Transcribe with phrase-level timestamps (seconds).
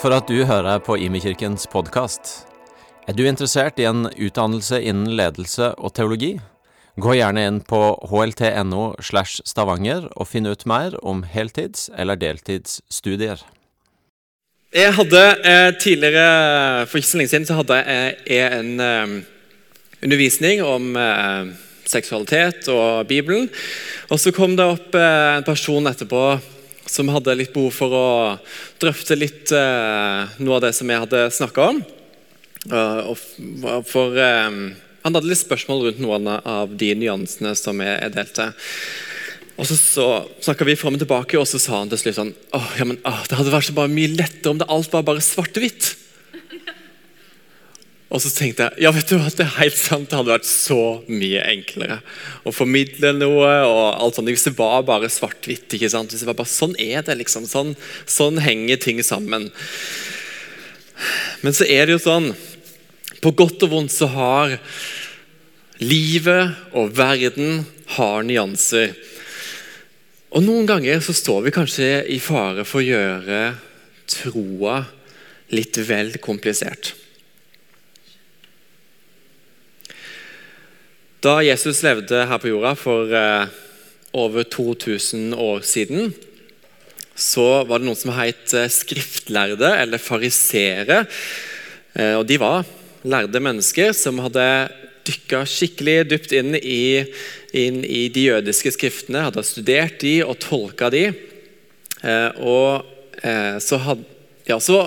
[0.00, 2.46] For at du hører på Imekirkens podkast.
[3.04, 6.38] Er du interessert i en utdannelse innen ledelse og teologi?
[6.96, 13.42] Gå gjerne inn på hlt.no slash stavanger og finn ut mer om heltids- eller deltidsstudier.
[14.72, 19.12] Jeg hadde eh, tidligere, For ikke så lenge siden så hadde jeg en eh,
[20.00, 21.52] undervisning om eh,
[21.84, 23.50] seksualitet og Bibelen.
[24.08, 26.24] Og Så kom det opp eh, en person etterpå
[26.90, 28.08] som hadde litt behov for å
[28.82, 31.82] drøfte litt eh, noe av det som jeg hadde snakka om.
[32.68, 33.14] Uh,
[33.88, 34.58] for um,
[35.00, 38.50] Han hadde litt spørsmål rundt noen av de nyansene som jeg, jeg delte.
[39.60, 40.06] Og Så, så
[40.44, 43.00] snakka vi fram og tilbake, og så sa han til slutt sånn åh, ja, men,
[43.08, 45.94] åh, Det hadde vært så mye lettere om det alt var bare svart-hvitt.
[48.10, 50.48] Og så tenkte jeg ja, vet du hva, det er helt sant, det hadde vært
[50.48, 52.00] så mye enklere
[52.42, 53.50] å formidle noe.
[53.68, 55.70] og alt sånt, Hvis det var bare svart-hvitt.
[55.70, 56.10] ikke sant?
[56.10, 57.46] Hvis det var bare Sånn er det, liksom.
[57.46, 57.76] Sånn,
[58.10, 59.50] sånn henger ting sammen.
[61.40, 62.34] Men så er det jo sånn
[63.24, 64.58] På godt og vondt så har
[65.80, 67.62] livet og verden
[67.96, 68.92] har nyanser.
[70.30, 73.40] Og Noen ganger så står vi kanskje i fare for å gjøre
[74.10, 74.82] troa
[75.54, 76.92] litt vel komplisert.
[81.20, 83.50] Da Jesus levde her på jorda for eh,
[84.16, 86.14] over 2000 år siden,
[87.12, 91.02] så var det noen som het eh, skriftlærde, eller farisere.
[91.92, 92.64] Eh, og de var
[93.04, 94.46] lærde mennesker som hadde
[95.10, 97.04] dykka skikkelig dypt inn i,
[97.52, 101.10] inn i, de jødiske skriftene, hadde studert de og tolka de.
[102.40, 102.80] Og
[103.60, 104.04] så, hadde,
[104.48, 104.86] ja, så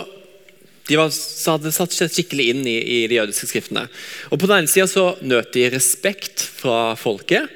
[0.88, 1.14] de var,
[1.48, 3.86] hadde satt seg skikkelig inn i, i, de jødiske skriftene.
[4.32, 7.48] Og På den ene sida så nøt de respekt fra folket.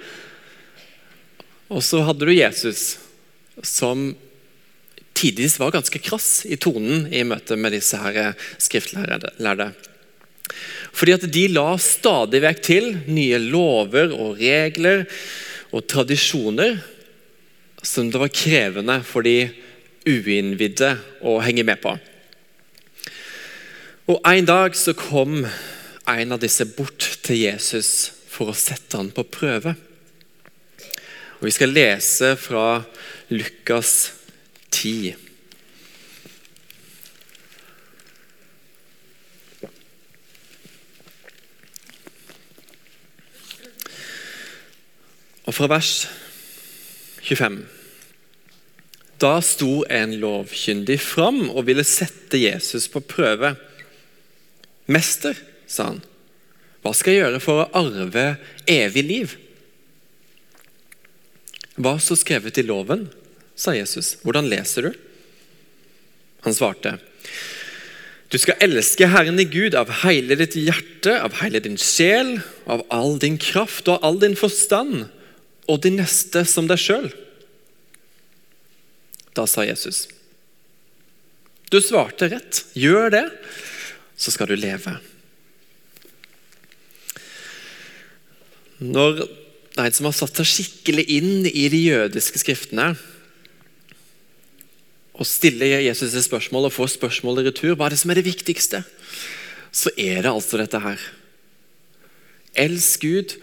[1.68, 2.96] Og så hadde du Jesus,
[3.60, 4.14] som
[5.18, 9.72] tidvis var ganske krass i tonen i møte med disse her skriftlærde.
[10.96, 15.04] Fordi at de la stadig vekk til nye lover og regler
[15.76, 16.78] og tradisjoner
[17.84, 19.50] som det var krevende for de
[20.08, 20.96] uinnvidde
[21.28, 21.98] å henge med på.
[24.08, 25.42] Og En dag så kom
[26.08, 29.74] en av disse bort til Jesus for å sette han på prøve.
[31.42, 32.86] Og Vi skal lese fra
[33.28, 34.14] Lukas
[34.72, 35.12] 10.
[45.44, 45.94] Og fra vers
[47.28, 47.60] 25.
[49.20, 53.58] Da sto en lovkyndig fram og ville sette Jesus på prøve.
[54.88, 55.38] 'Mester',
[55.68, 56.02] sa han,
[56.82, 58.38] 'hva skal jeg gjøre for å arve
[58.68, 59.38] evig liv?'
[61.78, 63.10] Hva står skrevet i loven?
[63.58, 64.18] sa Jesus.
[64.22, 64.92] Hvordan leser du?
[66.46, 66.98] Han svarte.
[68.30, 72.38] Du skal elske Herren i Gud av hele ditt hjerte, av hele din sjel,
[72.70, 75.08] av all din kraft og all din forstand,
[75.68, 77.10] og din neste som deg sjøl.
[79.38, 80.06] Da sa Jesus.
[81.72, 82.62] Du svarte rett.
[82.78, 83.26] Gjør det,
[84.18, 84.98] så skal du leve.
[88.82, 89.24] Når
[89.78, 92.92] en som har satt seg skikkelig inn i de jødiske skriftene,
[95.18, 98.20] og stiller Jesus et spørsmål og får spørsmål i retur, hva er det som er
[98.20, 98.84] det viktigste?
[99.74, 101.02] Så er det altså dette her.
[102.58, 103.34] Elsk Gud,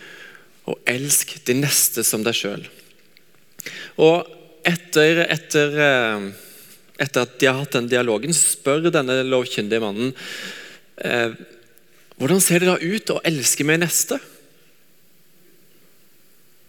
[0.71, 2.63] og elsk de neste som deg sjøl.
[4.01, 4.31] Og
[4.65, 6.29] etter, etter, eh,
[7.05, 10.15] etter at de har hatt den dialogen, spør denne lovkyndige mannen
[11.05, 11.35] Eh,
[12.19, 14.19] hvordan ser det da ut å elske min neste?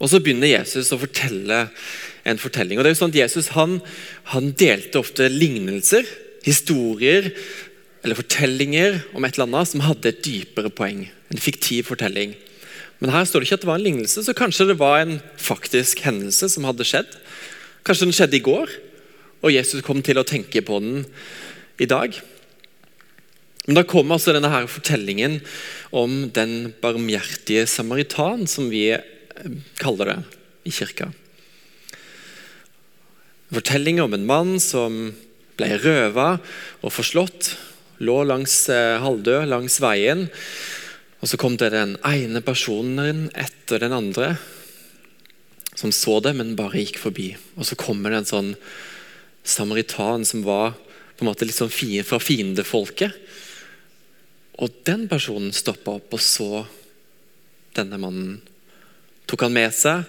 [0.01, 1.69] Og Så begynner Jesus å fortelle
[2.27, 2.77] en fortelling.
[2.77, 3.79] Og det er jo sånn at Jesus han,
[4.33, 6.03] han delte ofte lignelser,
[6.45, 7.31] historier
[8.05, 11.05] eller fortellinger om et eller annet som hadde et dypere poeng.
[11.31, 12.35] En fiktiv fortelling.
[12.99, 15.17] Men her står det ikke at det var en lignelse, så kanskje det var en
[15.41, 17.09] faktisk hendelse som hadde skjedd.
[17.85, 18.71] Kanskje den skjedde i går,
[19.41, 21.03] og Jesus kom til å tenke på den
[21.81, 22.15] i dag.
[23.65, 25.39] Men Da kommer altså denne her fortellingen
[25.95, 30.17] om den barmhjertige samaritan, som vi eh, kaller det
[30.69, 31.09] i kirka.
[33.53, 35.15] Fortelling om en mann som
[35.57, 36.35] ble røva
[36.83, 37.55] og forslått,
[38.05, 40.27] lå langs eh, halvdød langs veien.
[41.21, 44.35] Og Så kom det den ene personen etter den andre
[45.75, 47.31] som så det, men bare gikk forbi.
[47.57, 48.51] Og Så kommer det en sånn
[49.45, 50.75] samaritan som var
[51.15, 53.24] på en måte litt sånn fra fiendefolket
[54.55, 56.63] og den personen stoppa opp og så
[57.75, 58.37] denne mannen.
[59.27, 60.05] Tok han med seg,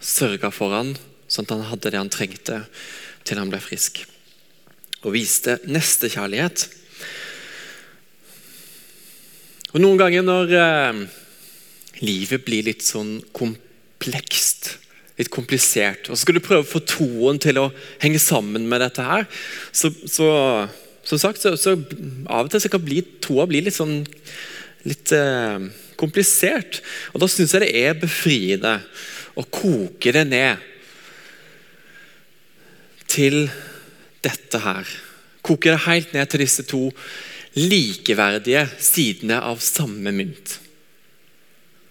[0.00, 0.94] sørga for han,
[1.30, 2.62] sånn at han hadde det han trengte
[3.26, 4.06] til han ble frisk.
[5.00, 6.66] og viste nestekjærlighet.
[9.72, 10.98] Og Noen ganger når eh,
[12.04, 14.74] livet blir litt sånn komplekst,
[15.16, 17.70] litt komplisert, og så skal du prøve å få troen til å
[18.02, 19.24] henge sammen med dette her,
[19.72, 20.28] så, så
[21.10, 21.74] som sagt, så, så,
[22.30, 24.04] av og til så kan bli, troa bli litt sånn
[24.86, 25.66] litt eh,
[26.00, 26.80] komplisert.
[27.12, 28.78] Og Da syns jeg det er befriende
[29.38, 30.68] å koke det ned
[33.10, 33.42] til
[34.22, 34.86] dette her.
[35.42, 36.86] Koke det helt ned til disse to
[37.58, 40.60] likeverdige sidene av samme mynt.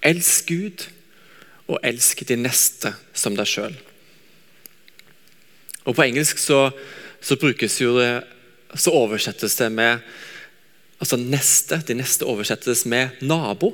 [0.06, 0.86] Elsk Gud,
[1.70, 3.76] og elsk de neste som deg sjøl.
[5.84, 6.70] På engelsk så,
[7.22, 8.22] så, brukes jo det,
[8.78, 10.04] så oversettes det med
[11.00, 11.82] altså neste.
[11.88, 13.74] De neste oversettes med nabo.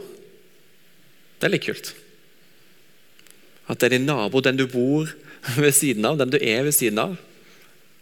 [1.39, 1.92] Det er litt kult.
[3.68, 5.09] At det er din nabo, den du bor
[5.57, 7.18] ved siden av, den du er ved siden av.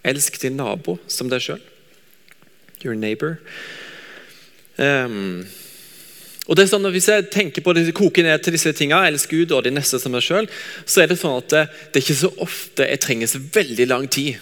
[0.03, 1.63] Elsk din nabo som deg sjøl.
[2.83, 3.39] Your neighbor.
[4.75, 5.45] Um,
[6.49, 9.07] og det er sånn, at Hvis jeg tenker på det, koker ned til disse tingene,
[9.07, 10.49] elsk Gud og de neste som meg sjøl,
[10.83, 11.61] så er det sånn at det,
[11.93, 14.41] det, er ikke så ofte jeg trenger så veldig lang tid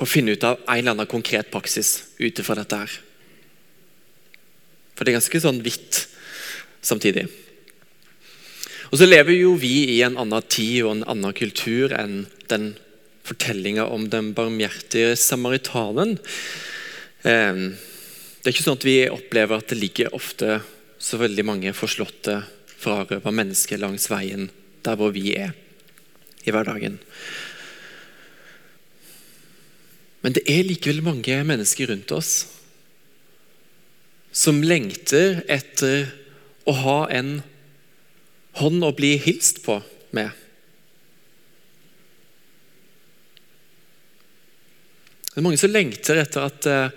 [0.00, 2.92] på å finne ut av en eller annen konkret praksis ut ifra dette her.
[4.96, 6.06] For det er ganske sånn hvitt
[6.80, 7.26] samtidig.
[8.88, 12.72] Og så lever jo vi i en annen tid og en annen kultur enn den
[13.28, 16.16] fortellinga om den barmhjertige samaritanen.
[17.22, 17.60] Eh,
[18.40, 20.62] det er ikke sånn at vi opplever at det ligger ofte
[21.00, 22.40] så veldig mange forslåtte,
[22.80, 24.48] frarøva mennesker langs veien
[24.80, 25.52] der hvor vi er
[26.48, 26.96] i hverdagen.
[30.20, 32.32] Men det er likevel mange mennesker rundt oss
[34.30, 36.10] som lengter etter
[36.68, 37.40] å ha en
[38.60, 39.80] hånd å bli hilst på
[40.14, 40.30] med.
[45.30, 46.90] Det er mange som lengter etter at, eh,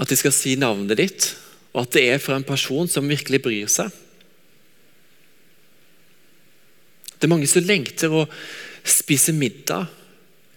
[0.00, 1.28] at de skal si navnet ditt,
[1.72, 3.92] og at det er fra en person som virkelig bryr seg.
[7.14, 8.24] Det er mange som lengter å
[8.84, 9.88] spise middag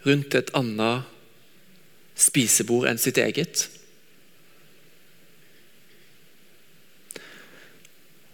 [0.08, 1.17] rundt et annet
[2.18, 3.68] spisebord enn sitt eget.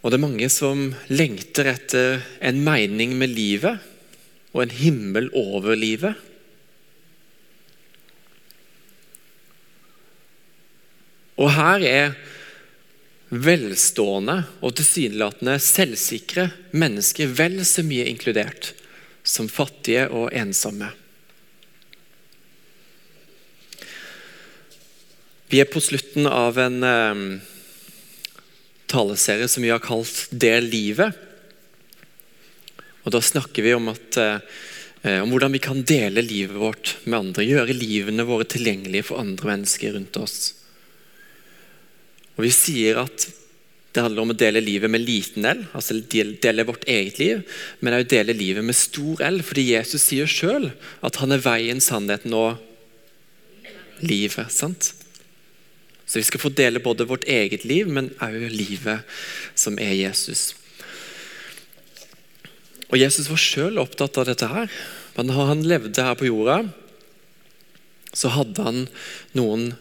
[0.03, 3.79] Og det er mange som lengter etter en mening med livet
[4.51, 6.19] og en himmel over livet.
[11.39, 12.17] Og her er
[13.33, 18.73] velstående og tilsynelatende selvsikre mennesker vel så mye inkludert
[19.23, 20.91] som fattige og ensomme.
[25.53, 27.19] Vi er på slutten av en eh,
[28.89, 31.13] taleserie som vi har kalt 'Del livet'.
[33.05, 37.19] Og Da snakker vi om, at, eh, om, hvordan vi kan dele livet vårt med
[37.19, 37.45] andre.
[37.45, 40.55] Gjøre livene våre tilgjengelige for andre mennesker rundt oss.
[42.33, 43.27] Og Vi sier at
[43.93, 47.45] det handler om å dele livet med liten L, altså dele vårt eget liv,
[47.79, 50.71] men også dele livet med stor L, fordi Jesus sier sjøl
[51.03, 52.57] at han er veien, sannheten og
[54.01, 54.49] livet.
[54.49, 55.02] sant?
[56.13, 59.01] Så vi skal få dele både vårt eget liv, men òg livet
[59.57, 60.51] som er Jesus.
[62.91, 64.67] Og Jesus var sjøl opptatt av dette her.
[65.15, 66.59] Men når han levde her på jorda,
[68.13, 68.77] så hadde han
[69.33, 69.71] noen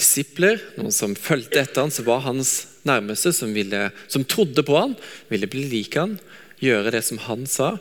[0.00, 2.54] disipler, noen som fulgte etter han, som var hans
[2.88, 4.94] nærmeste, som, ville, som trodde på han,
[5.28, 6.14] ville bli lik han,
[6.64, 7.74] gjøre det som han sa.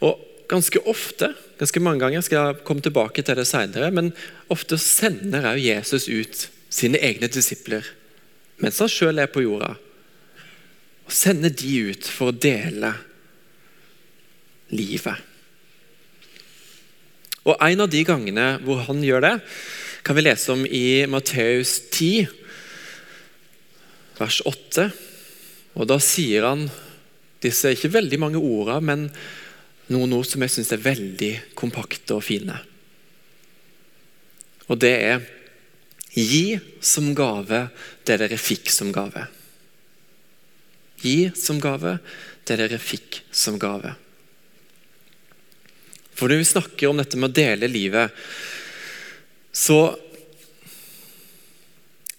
[0.00, 0.16] Og
[0.48, 4.14] ganske ofte, ganske mange ganger, skal jeg komme tilbake til det senere, men
[4.48, 7.86] ofte sender òg Jesus ut sine egne disipler
[8.60, 9.72] mens han sjøl er på jorda.
[11.08, 12.92] Og sender de ut for å dele
[14.76, 15.16] livet.
[17.48, 19.34] Og En av de gangene hvor han gjør det,
[20.04, 22.28] kan vi lese om i Matteus 10,
[24.20, 24.90] vers 8.
[25.80, 26.68] Og Da sier han
[27.40, 29.06] disse ikke veldig mange ordene, men
[29.90, 32.58] noen ord som jeg syns er veldig kompakte og fine.
[34.68, 35.24] Og det er
[36.14, 37.68] Gi som gave
[38.06, 39.26] det dere fikk som gave.
[41.00, 41.98] Gi som gave
[42.48, 43.94] det dere fikk som gave.
[46.12, 48.12] For når vi snakker om dette med å dele livet,
[49.56, 49.94] så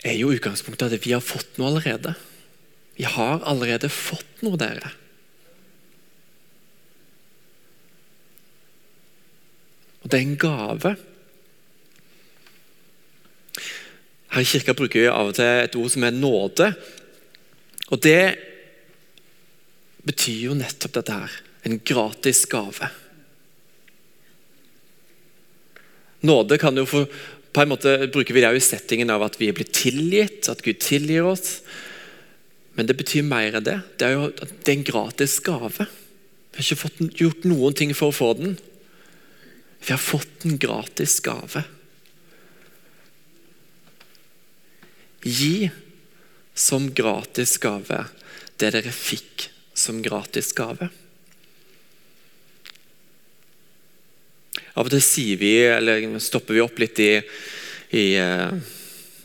[0.01, 2.15] er jo utgangspunktet at vi har fått noe allerede.
[2.97, 4.89] Vi har allerede fått noe, dere.
[10.01, 10.95] Og det er en gave.
[14.31, 16.71] Her i kirka bruker vi av og til et ord som er nåde.
[17.91, 18.23] Og det
[20.07, 21.37] betyr jo nettopp dette her.
[21.67, 22.89] En gratis gave.
[26.25, 27.07] Nåde kan jo for,
[27.51, 30.61] På en måte bruker vi det i settingen av at vi er blitt tilgitt, at
[30.63, 31.59] Gud tilgir oss.
[32.79, 33.75] Men det betyr mer enn det.
[33.99, 35.83] Det er jo det er en gratis gave.
[35.83, 38.55] Vi har ikke fått, gjort noen ting for å få den.
[39.83, 41.65] Vi har fått en gratis gave.
[45.21, 45.69] Gi
[46.57, 48.05] som gratis gave
[48.61, 50.89] det dere fikk som gratis gave.
[54.77, 57.13] Av og til sier vi, eller stopper vi opp litt i,
[57.97, 58.53] i, eh,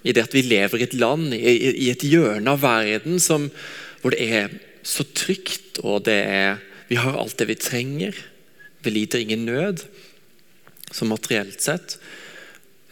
[0.03, 1.55] i det at vi lever i et land, i,
[1.87, 3.50] i et hjørne av verden som,
[4.03, 8.19] hvor det er så trygt, og er, vi har alt det vi trenger.
[8.83, 9.85] Vi lider ingen nød,
[10.95, 11.99] som materielt sett.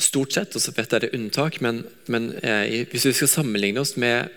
[0.00, 3.30] Stort sett, og så vet jeg det er unntak, men, men eh, hvis vi skal
[3.30, 4.32] sammenligne oss med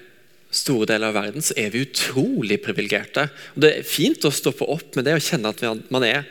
[0.53, 3.27] store deler av verden, så er vi utrolig privilegerte.
[3.57, 6.27] Det er fint å stoppe opp med det og kjenne at man er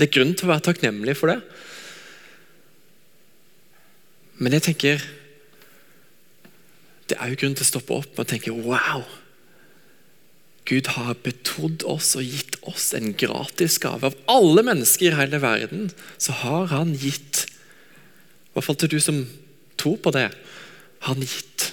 [0.00, 1.40] det er grunn til å være takknemlig for det.
[4.40, 5.02] Men jeg tenker
[7.10, 9.02] Det er jo grunn til å stoppe opp og tenke wow.
[10.70, 14.06] Gud har betrodd oss og gitt oss en gratis gave.
[14.06, 15.90] Av alle mennesker i hele verden
[16.22, 17.48] så har han gitt
[18.50, 19.22] I hvert fall til du som
[19.78, 20.28] tror på det.
[21.00, 21.70] Har han gitt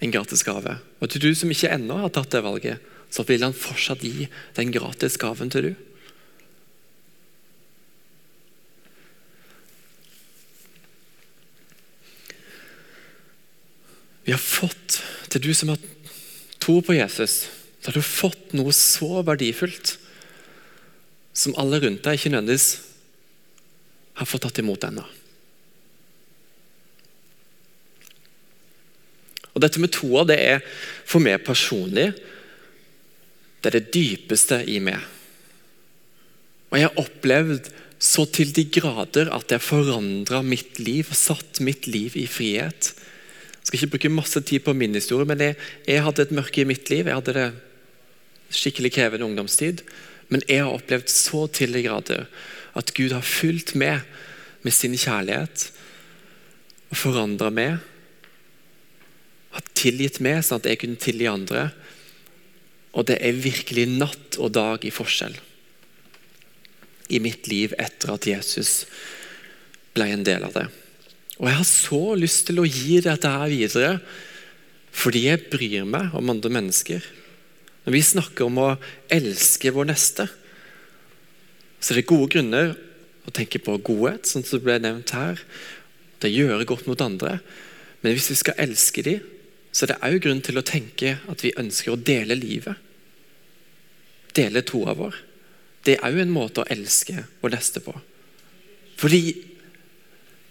[0.00, 0.78] en gratis gave.
[1.00, 4.28] Og til du som ikke ennå har tatt det valget, så vil han fortsatt gi
[4.56, 5.72] den gratis gaven til du.
[14.24, 15.00] Vi har fått,
[15.32, 15.80] til du som har
[16.62, 17.48] tro på Jesus,
[17.80, 19.96] så har du fått noe så verdifullt
[21.34, 22.68] som alle rundt deg ikke nødvendigvis
[24.20, 25.02] har fått tatt imot ennå.
[29.60, 30.62] Og Dette med troa det er
[31.04, 32.14] for meg personlig
[33.60, 35.02] det er det dypeste i meg.
[36.70, 37.66] Og Jeg har opplevd
[38.00, 42.94] så til de grader at jeg forandra mitt liv og satt mitt liv i frihet.
[43.60, 46.62] Jeg skal ikke bruke masse tid på min historie, men jeg, jeg hadde et mørke
[46.62, 47.04] i mitt liv.
[47.04, 47.50] Jeg hadde det
[48.56, 49.84] skikkelig krevende ungdomstid.
[50.32, 52.24] Men jeg har opplevd så til de grader
[52.78, 54.00] at Gud har fulgt med
[54.64, 55.70] med sin kjærlighet
[56.92, 57.78] og forandra meg.
[59.54, 61.70] Har tilgitt meg sånn at jeg kunne tilgi andre.
[62.94, 65.38] Og det er virkelig natt og dag i forskjell
[67.10, 68.84] i mitt liv etter at Jesus
[69.96, 70.66] ble en del av det.
[71.40, 73.94] Og jeg har så lyst til å gi dette her videre
[74.90, 77.02] fordi jeg bryr meg om andre mennesker.
[77.86, 78.70] Når vi snakker om å
[79.10, 80.26] elske vår neste,
[81.80, 82.74] så er det gode grunner
[83.24, 85.40] å tenke på godhet, sånn som det ble nevnt her.
[86.20, 87.38] Det gjør godt mot andre.
[88.02, 89.22] Men hvis vi skal elske dem,
[89.72, 92.78] så det er òg grunn til å tenke at vi ønsker å dele livet.
[94.34, 95.18] Dele troa vår.
[95.86, 97.94] Det er òg en måte å elske vår neste på.
[99.00, 99.22] Fordi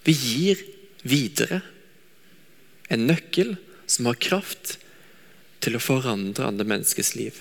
[0.08, 0.64] vi gir
[1.04, 1.62] videre.
[2.90, 3.58] En nøkkel
[3.90, 4.78] som har kraft
[5.64, 7.36] til å forandre andre menneskers liv.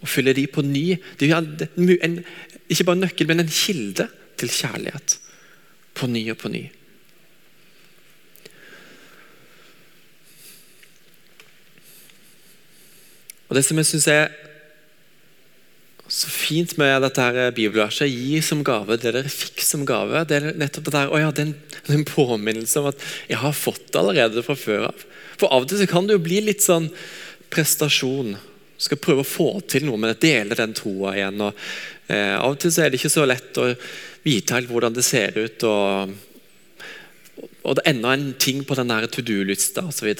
[0.00, 0.98] Og fylle de på ny.
[1.20, 2.18] De en,
[2.66, 4.08] ikke bare en nøkkel, men en kilde
[4.40, 5.16] til kjærlighet.
[5.94, 6.66] På ny og på ny.
[13.50, 14.30] Og Det som jeg syns er
[16.10, 20.24] så fint med dette her bibelverset Gi som gave det dere fikk som gave.
[20.26, 23.54] Det er nettopp det der, å ja, det er en påminnelse om at jeg har
[23.54, 25.04] fått det allerede fra før av.
[25.38, 26.88] For Av og til så kan det jo bli litt sånn
[27.50, 28.34] prestasjon.
[28.34, 31.42] Du skal prøve å få til noe med det, dele den troa igjen.
[31.46, 31.62] og
[32.10, 33.70] eh, Av og til så er det ikke så lett å
[34.26, 35.66] vite helt hvordan det ser ut.
[35.66, 36.16] og,
[37.62, 40.10] og det er enda en ting på den to do-lista osv.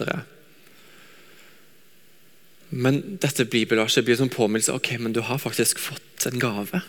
[2.70, 6.82] Men dette bibelverset blir som påminnelse ok, men du har faktisk fått en gave.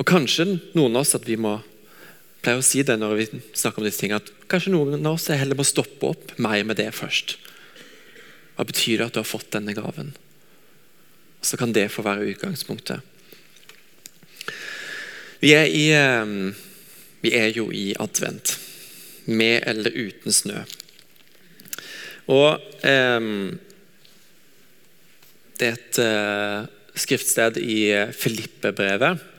[0.00, 1.58] Og Kanskje noen av oss at vi må
[2.44, 5.30] pleier å si det når vi snakker om disse tingene, at kanskje noen av oss
[5.32, 7.36] heller må stoppe opp meg med det først.
[8.56, 10.12] Hva betyr det at du har fått denne gaven?
[11.44, 13.00] Så kan det få være utgangspunktet.
[15.44, 16.54] Vi er, i, eh,
[17.20, 18.56] vi er jo i advent.
[19.24, 20.62] Med eller uten snø.
[22.32, 23.58] Og um,
[25.60, 26.66] det er et uh,
[26.98, 27.78] skriftsted i
[28.16, 29.30] Filippe-brevet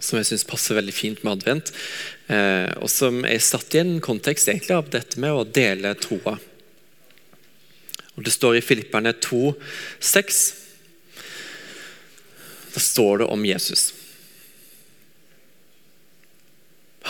[0.00, 1.70] som jeg syns passer veldig fint med advent.
[2.24, 6.38] Uh, og som er satt i en kontekst egentlig av dette med å dele troa.
[8.20, 9.52] Det står i Filipperne 2,
[10.04, 10.40] 6.
[12.72, 13.90] Da står det om Jesus.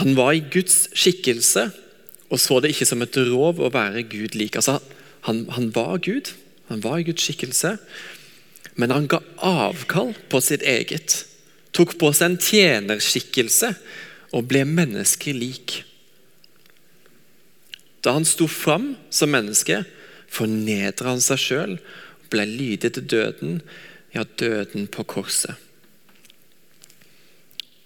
[0.03, 1.69] Han var i Guds skikkelse
[2.31, 4.55] og så det ikke som et rov å være Gud lik.
[4.59, 4.79] Altså,
[5.27, 6.31] han, han var Gud,
[6.71, 7.75] han var i Guds skikkelse,
[8.79, 11.25] men han ga avkall på sitt eget.
[11.75, 13.73] Tok på seg en tjenerskikkelse
[14.39, 15.75] og ble menneskelig lik.
[18.07, 19.83] Da han sto fram som menneske,
[20.31, 23.59] fornedra han seg sjøl og ble lydig til døden,
[24.15, 25.59] ja, døden på korset.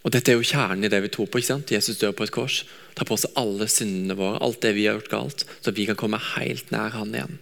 [0.04, 1.40] Og Dette er jo kjernen i det vi tror på.
[1.40, 1.72] ikke sant?
[1.72, 2.60] Jesus dør på et kors.
[2.92, 5.96] Tar på seg alle syndene våre, alt det vi har gjort galt, så vi kan
[5.96, 7.38] komme helt nær han igjen.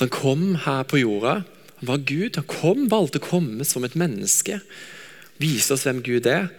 [0.00, 1.42] Han kom her på jorda.
[1.80, 2.36] Han var Gud.
[2.36, 4.60] Han kom, valgte å komme som et menneske.
[5.40, 6.50] Vise oss hvem Gud er,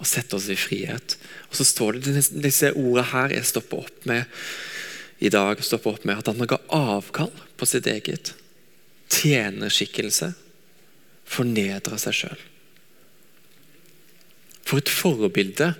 [0.00, 1.16] og sette oss i frihet.
[1.48, 2.14] Og Så står det
[2.44, 4.24] disse ordene her jeg stopper opp med
[5.24, 8.34] i dag, stopper opp med at han ga avkall på sitt eget.
[9.12, 10.34] Tjenerskikkelse
[11.24, 12.40] Fornedra seg sjøl.
[14.64, 15.70] For et forbilde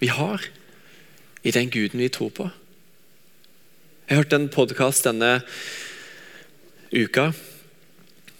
[0.00, 0.44] vi har
[1.40, 2.50] i den guden vi tror på.
[4.10, 5.38] Jeg hørte en podkast denne
[6.90, 7.30] uka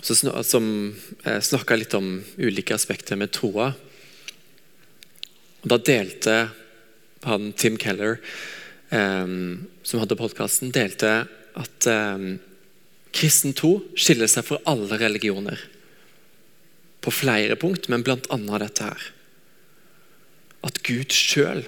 [0.00, 3.72] som eh, snakka litt om ulike aspekter med troa.
[5.62, 6.48] Da delte
[7.22, 8.16] han Tim Keller,
[8.88, 12.38] um, som hadde podkasten, delte at um,
[13.12, 15.60] kristen tro skiller seg fra alle religioner
[17.04, 18.38] på flere punkt, men bl.a.
[18.60, 19.04] dette her.
[20.64, 21.66] At Gud sjøl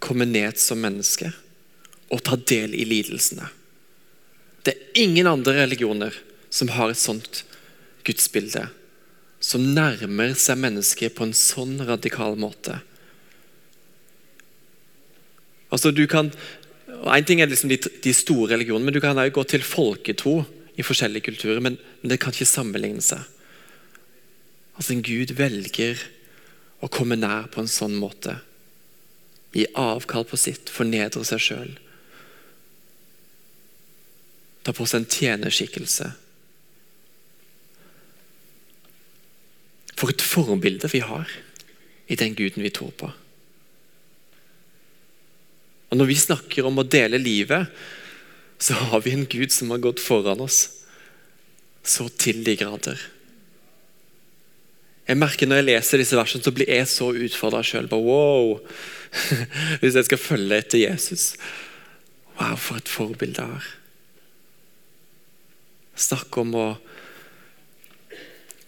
[0.00, 1.32] kommer ned som menneske
[2.10, 3.48] og tar del i lidelsene.
[4.64, 6.14] Det er ingen andre religioner
[6.52, 7.44] som har et sånt
[8.06, 8.66] gudsbilde.
[9.40, 12.80] Som nærmer seg mennesket på en sånn radikal måte.
[15.70, 16.32] Altså du kan,
[17.00, 20.32] En ting er liksom de, de store religionene, men du kan også gå til folketro
[20.76, 21.60] i forskjellige kulturer.
[21.64, 23.22] Men, men det kan ikke sammenligne seg.
[24.76, 26.02] Altså en Gud velger
[26.84, 28.38] å komme nær på en sånn måte.
[29.56, 31.72] Gi avkall på sitt, fornedre seg sjøl.
[34.64, 36.10] Ta på seg en tjenerskikkelse.
[40.00, 41.30] For et forbilde vi har
[42.10, 43.10] i den guden vi tror på.
[45.90, 47.66] Og Når vi snakker om å dele livet,
[48.60, 50.68] så har vi en Gud som har gått foran oss
[51.82, 53.00] så til de grader.
[55.08, 57.88] Jeg merker Når jeg leser disse versene, så blir jeg så utfordra sjøl.
[57.90, 58.60] Wow!
[59.80, 61.32] Hvis jeg skal følge etter Jesus.
[62.36, 63.70] Wow, for et forbilde jeg har.
[66.00, 66.68] Snakk om å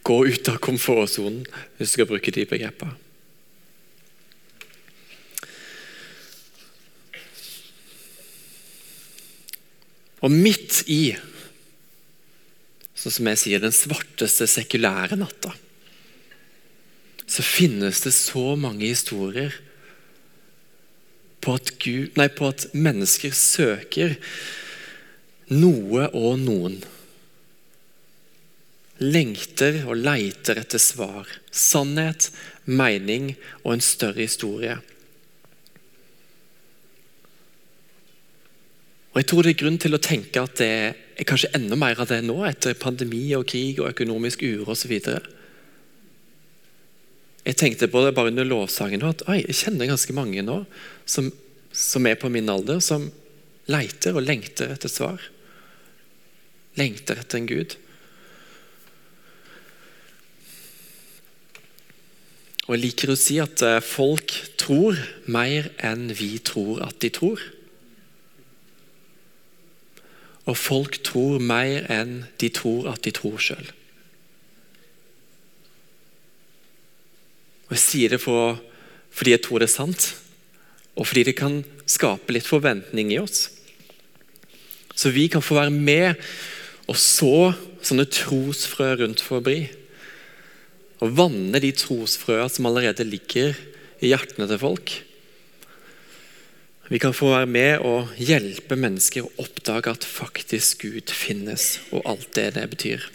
[0.03, 1.47] gå ut av komfortsonen,
[1.79, 2.99] hvis du skal bruke de begrepene.
[10.23, 11.16] Og midt i,
[12.95, 15.51] sånn som jeg sier, den svarteste sekulære natta
[17.33, 19.55] så finnes det så mange historier
[21.42, 24.18] på at, Gud, nei, på at mennesker søker
[25.51, 26.77] noe og noen.
[29.02, 32.30] Lengter og leiter etter svar, sannhet,
[32.64, 33.32] mening
[33.64, 34.78] og en større historie.
[39.12, 41.98] Og Jeg tror det er grunn til å tenke at det er kanskje enda mer
[42.00, 44.94] av det nå, etter pandemi og krig og økonomisk uro osv.
[47.42, 50.62] Jeg tenkte på det bare under lovsangen at oi, jeg kjenner ganske mange nå
[51.04, 51.28] som,
[51.74, 53.10] som, er på min alder, som
[53.68, 55.20] leiter og lengter etter svar.
[56.80, 57.76] Lengter etter en Gud.
[62.68, 67.11] Og Jeg liker å si at eh, folk tror mer enn vi tror at de
[67.11, 67.42] tror.
[70.46, 73.66] Og folk tror mer enn de tror at de tror sjøl.
[77.72, 78.59] Jeg sier det for,
[79.11, 80.09] fordi jeg tror det er sant,
[80.92, 83.46] og fordi det kan skape litt forventning i oss.
[84.94, 86.20] Så vi kan få være med
[86.90, 89.70] og så sånne trosfrø rundt forbi.
[91.02, 93.56] Og vanne de trosfrøa som allerede ligger
[94.02, 94.92] i hjertene til folk.
[96.92, 102.04] Vi kan få være med og hjelpe mennesker å oppdage at faktisk Gud finnes, og
[102.06, 103.06] alt det det betyr.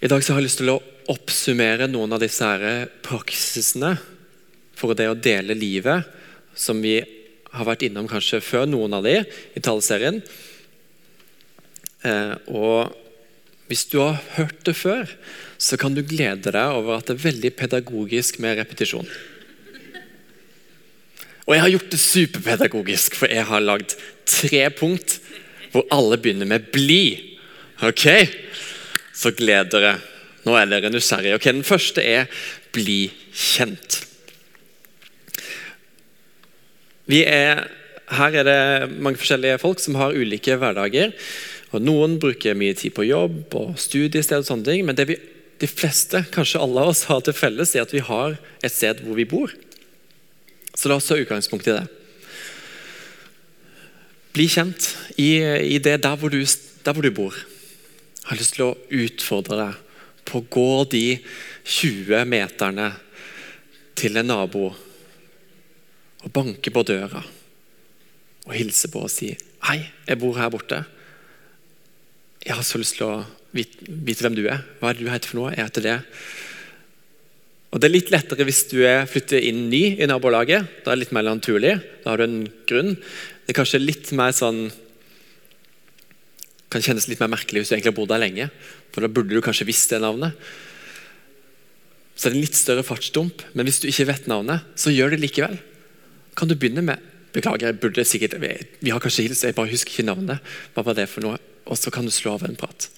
[0.00, 0.80] I dag så har jeg lyst til å
[1.12, 3.96] oppsummere noen av disse her praksisene
[4.78, 6.06] for det å dele livet,
[6.56, 7.00] som vi
[7.50, 10.22] har vært innom kanskje før, noen av de i taleserien.
[12.06, 12.94] Eh, og
[13.70, 15.08] hvis du har hørt det før,
[15.60, 19.08] så kan du glede deg over at det er veldig pedagogisk med repetisjon.
[21.46, 23.94] Og jeg har gjort det superpedagogisk, for jeg har lagd
[24.26, 25.20] tre punkt
[25.70, 27.38] hvor alle begynner med 'bli'.
[27.86, 28.06] Ok?
[29.20, 29.98] så gled dere.
[30.46, 31.36] Nå er dere nysgjerrige.
[31.36, 32.26] Ok, Den første er
[32.72, 34.06] 'bli kjent'.
[37.06, 37.66] Vi er,
[38.08, 41.12] her er det mange forskjellige folk som har ulike hverdager.
[41.70, 45.18] Og Noen bruker mye tid på jobb og studiested, og sånne ting, men det vi
[45.60, 49.02] de fleste, kanskje alle av oss, har til felles, er at vi har et sted
[49.04, 49.52] hvor vi bor.
[50.72, 51.84] Så la oss ta utgangspunkt i det.
[54.32, 54.86] Bli kjent
[55.20, 55.42] i,
[55.74, 57.36] i det der hvor, du, der hvor, du, bor.
[57.36, 61.04] Jeg har lyst til å utfordre deg på å gå de
[61.66, 62.88] 20 meterne
[63.98, 67.20] til en nabo og banke på døra
[68.46, 70.84] og hilse på og si 'Hei, jeg bor her borte.
[72.40, 73.22] Jeg har så lyst til å
[73.52, 74.62] vite, vite hvem du er.
[74.80, 75.52] Hva er det du heter for noe?
[75.52, 75.96] Jeg heter det.
[77.70, 80.80] Og Det er litt lettere hvis du er flytter inn ny i nabolaget.
[80.82, 81.76] Da er det litt mer naturlig.
[82.02, 82.96] Da har du en grunn.
[83.44, 84.70] Det er kanskje litt mer sånn
[86.70, 88.48] kan kjennes litt mer merkelig hvis du egentlig har bodd der lenge.
[88.94, 90.38] For da burde du kanskje visst det navnet.
[92.14, 93.44] Så det er en litt større fartsdump.
[93.52, 95.56] Men hvis du ikke vet navnet, så gjør det likevel.
[96.38, 99.92] Kan du begynne med Beklager, jeg burde sikkert, vi har kanskje hilst, jeg bare husker
[99.94, 100.42] ikke navnet.
[100.74, 101.38] Hva var det for noe?
[101.70, 102.88] Og så kan du slå av en prat.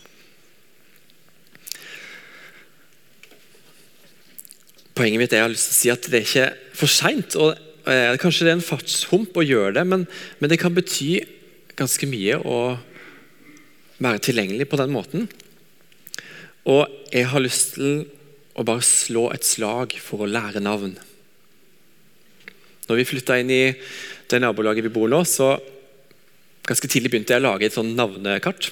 [4.96, 7.36] Poenget mitt er jeg har lyst til å si at det er ikke for seint.
[7.36, 10.04] Eh, kanskje det er en fartshump å gjøre det, men,
[10.38, 11.22] men, det kan bety
[11.78, 12.58] ganske mye å
[14.02, 15.30] være tilgjengelig på den måten.
[16.68, 18.04] Og jeg har lyst til
[18.52, 20.94] å bare slå et slag for å lære navn.
[22.88, 23.64] Når vi flytta inn i
[24.32, 25.54] det nabolaget vi bor nå, så
[26.66, 28.70] ganske tidlig begynte jeg å lage et sånn navnekart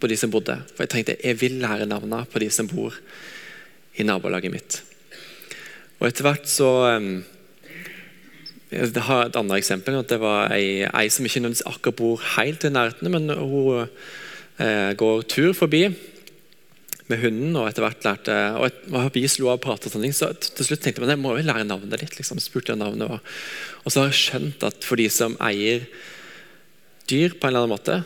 [0.00, 0.56] på de som bodde.
[0.74, 2.96] For jeg tenkte jeg vil lære navnene på de som bor
[3.98, 4.80] i nabolaget mitt.
[6.00, 6.70] Og etter hvert så
[8.74, 9.94] Jeg har et annet eksempel.
[10.00, 13.86] at Det var ei, ei som ikke akkurat bor helt i nærheten, men hun
[14.58, 15.94] eh, går tur forbi
[17.10, 17.52] med hunden.
[17.60, 20.32] Og etter hvert lærte og et, og vi slo av prat og sånne ting, så
[20.34, 22.18] til slutt tenkte jeg jeg må jo lære navnet ditt.
[22.18, 23.36] liksom, spurte jeg navnet og,
[23.84, 25.86] og så har jeg skjønt at for de som eier
[27.10, 28.02] dyr, på en eller annen måte,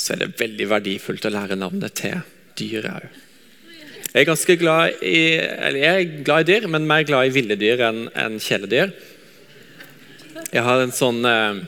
[0.00, 2.22] så er det veldig verdifullt å lære navnet til
[2.58, 3.18] dyret òg.
[4.10, 7.34] Jeg er ganske glad i, eller jeg er glad i dyr, men mer glad i
[7.34, 8.90] ville dyr enn en kjæledyr.
[10.50, 11.60] Jeg har en sånn eh,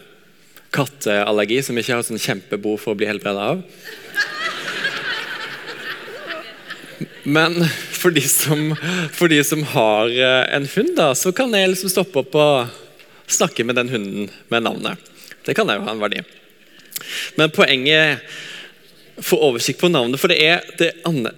[0.74, 3.62] katteallergi som jeg ikke har sånn kjempebehov for å bli helbredet av.
[7.22, 7.60] Men
[7.94, 8.72] for de som,
[9.14, 12.80] for de som har eh, en hund, da, så kan jeg liksom stoppe opp og
[13.30, 15.12] snakke med den hunden med navnet.
[15.46, 16.22] Det kan jo ha en verdi.
[17.38, 18.26] Men poenget
[19.22, 20.20] få oversikt på navnet.
[20.20, 20.92] For det er, det,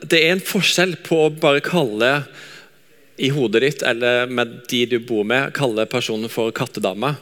[0.09, 2.13] det er, en forskjell på å bare kalle
[3.21, 7.15] i hodet ditt eller med de du bor med, kalle personen for kattedama,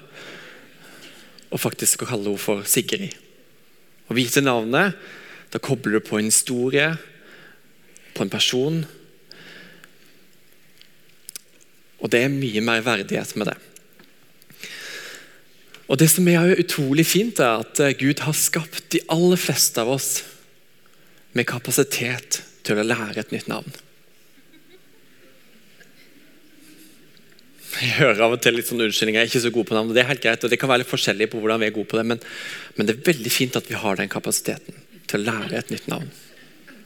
[1.53, 3.13] og faktisk å kalle henne for Sigrid.
[4.09, 4.97] Å vite navnet,
[5.53, 6.95] da kobler du på en historie,
[8.15, 8.83] på en person.
[12.03, 13.59] Og det er mye mer verdighet med det.
[15.93, 19.91] Og Det som er utrolig fint, er at Gud har skapt de aller fleste av
[19.93, 20.23] oss
[21.37, 23.73] med kapasitet til å lære et nytt navn.
[27.83, 29.23] Jeg hører av og til litt sånn unnskyldninger.
[29.23, 29.89] Jeg er ikke så god på navn.
[29.91, 31.77] og Det er helt greit, og det kan være litt forskjellig på hvordan vi er
[31.77, 32.21] gode på det, men,
[32.77, 34.77] men, det er veldig fint at vi har den kapasiteten
[35.09, 36.11] til å lære et nytt navn.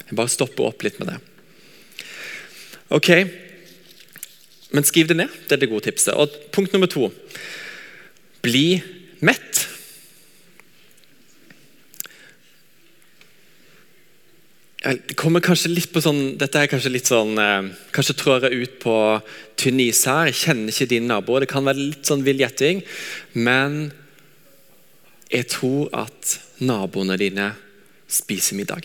[0.07, 1.19] Jeg bare stopper opp litt med det.
[2.95, 3.11] Ok,
[4.75, 5.33] men skriv det ned.
[5.49, 6.15] Det er det gode tipset.
[6.15, 7.11] Og Punkt nummer to.
[8.47, 8.83] Bli
[9.25, 9.67] mett.
[14.87, 18.67] jeg kommer kanskje litt på sånn, Dette er kanskje litt sånn eh, Kanskje trår jeg
[18.67, 18.97] ut på
[19.59, 20.29] tynn is her.
[20.31, 21.39] Jeg kjenner ikke din nabo.
[21.41, 22.83] Det kan være litt sånn vill gjetting.
[23.33, 23.89] Men
[25.33, 27.51] jeg tror at naboene dine
[28.07, 28.85] spiser middag.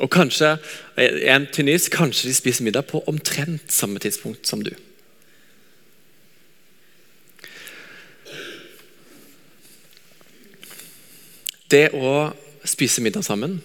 [0.00, 0.54] Og kanskje
[0.96, 4.72] en tunis, kanskje de spiser middag på omtrent samme tidspunkt som du.
[11.70, 12.32] Det å
[12.66, 13.60] spise middag sammen,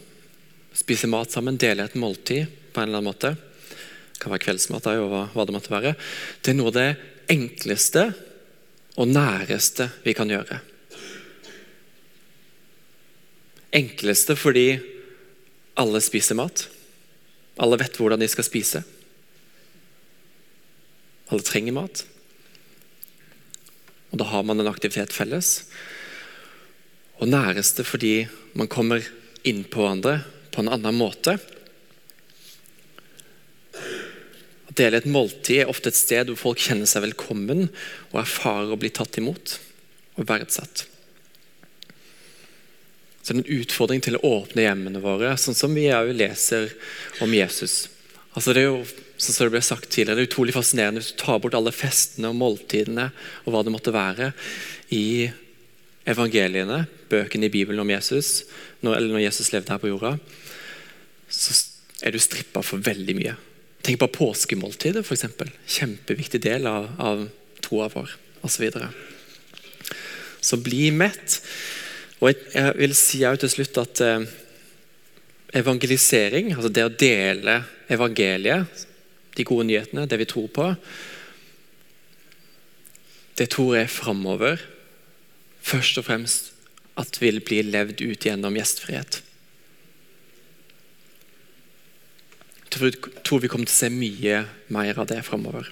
[0.76, 4.90] spise mat sammen, dele et måltid på en eller annen måte, det kan være kveldsmat
[4.92, 5.96] og hva det måtte være,
[6.44, 6.90] det er noe av det
[7.32, 8.10] enkleste
[9.00, 10.60] og næreste vi kan gjøre.
[13.76, 14.68] Enkleste fordi
[15.80, 16.68] alle spiser mat.
[17.62, 18.84] Alle vet hvordan de skal spise.
[21.32, 22.06] Alle trenger mat.
[24.12, 25.66] Og da har man en aktivitet felles
[27.16, 28.26] og næreste fordi
[28.60, 29.04] man kommer
[29.48, 30.18] inn på hverandre
[30.52, 31.36] på en annen måte.
[33.76, 37.70] Å dele et måltid er ofte et sted hvor folk kjenner seg velkommen
[38.12, 39.58] og erfarer å bli tatt imot
[40.16, 40.86] og verdsatt.
[43.26, 46.70] Så det er en utfordring til å åpne hjemmene våre, sånn som vi òg leser
[47.26, 47.88] om Jesus.
[48.38, 48.84] Altså det er jo,
[49.18, 51.74] sånn som det ble sagt tidligere, det er utrolig fascinerende hvis du tar bort alle
[51.74, 53.08] festene og måltidene
[53.42, 54.30] og hva det måtte være
[54.94, 55.26] i
[56.06, 58.44] evangeliene, bøkene i Bibelen om Jesus,
[58.86, 60.14] når, eller når Jesus levde her på jorda,
[61.26, 61.56] så
[62.06, 63.34] er du strippa for veldig mye.
[63.86, 65.26] Tenk på påskemåltidet, f.eks.
[65.80, 67.26] Kjempeviktig del av, av
[67.66, 68.54] troa vår, osv.
[68.54, 68.92] Så, videre.
[70.46, 71.40] så bli mett.
[72.22, 74.28] Og jeg, vil si til slutt at eh,
[75.60, 77.60] evangelisering, altså det å dele
[77.92, 78.86] evangeliet,
[79.36, 80.70] de gode nyhetene, det vi tror på,
[83.36, 84.62] det tror jeg framover
[85.66, 86.52] først og fremst
[86.96, 89.20] at vil bli levd ut gjennom gjestfrihet.
[92.76, 94.40] Jeg tror vi kommer til å se mye
[94.76, 95.68] mer av det framover.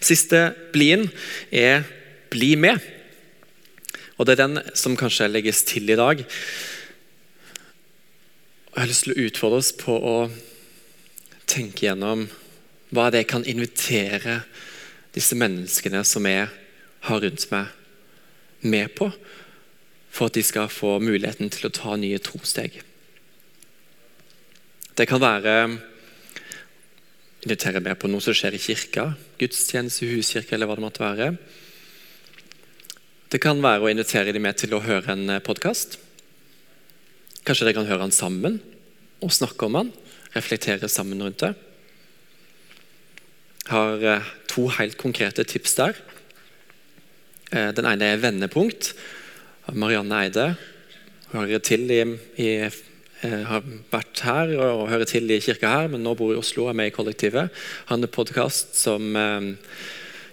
[0.00, 1.10] Siste blien
[1.50, 1.84] er
[2.30, 2.99] 'bli med'.
[4.20, 6.18] Og Det er den som kanskje legges til i dag.
[8.68, 10.16] Jeg har lyst til å utfordre oss på å
[11.48, 12.26] tenke gjennom
[12.92, 14.42] hva det kan invitere
[15.16, 16.50] disse menneskene som jeg
[17.08, 17.72] har rundt meg,
[18.60, 19.08] med på,
[20.12, 22.76] for at de skal få muligheten til å ta nye trosteg.
[25.00, 25.54] Det kan være
[27.40, 31.32] invitere med på noe som skjer i kirka, gudstjeneste, huskirke eller hva det måtte være.
[33.30, 36.00] Det kan være å invitere dem med til å høre en eh, podkast.
[37.46, 38.56] Kanskje dere kan høre den sammen
[39.22, 39.92] og snakke om den,
[40.34, 41.52] reflektere sammen rundt det.
[43.68, 46.02] Jeg har eh, to helt konkrete tips der.
[47.54, 48.96] Eh, den ene er 'Vendepunkt'
[49.78, 50.50] Marianne Eide.
[51.30, 52.02] Hører til i,
[52.42, 52.50] i
[53.22, 53.62] har
[53.92, 56.82] vært her og hører til i kirka her, men nå bor i Oslo og er
[56.82, 57.52] med i kollektivet.
[57.92, 59.52] Han har en podkast som eh,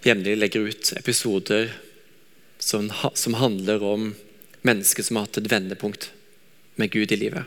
[0.02, 1.70] jevnlig legger ut episoder
[2.60, 4.10] som, som, handler om
[4.68, 6.10] mennesker som har hatt et vendepunkt
[6.78, 7.46] med Gud i livet.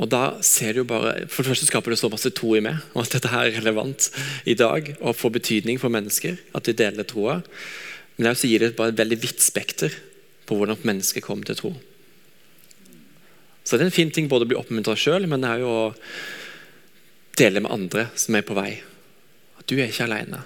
[0.00, 2.80] Og da ser du bare, For det første skaper det så masse tro i meg,
[2.94, 4.08] og at dette her er relevant
[4.48, 6.38] i dag og får betydning for mennesker.
[6.56, 7.40] At de deler troa.
[8.16, 9.94] Men det gir det bare et veldig vidt spekter
[10.48, 11.72] på hvordan mennesker kommer til tro.
[13.64, 15.70] Så det er en fin ting både å bli oppmuntra sjøl, men det er jo
[15.70, 15.84] å
[17.38, 18.72] dele med andre som er på vei.
[19.60, 20.42] At du er ikke alene.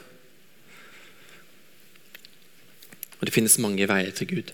[3.25, 4.51] Og det finnes mange veier til Gud.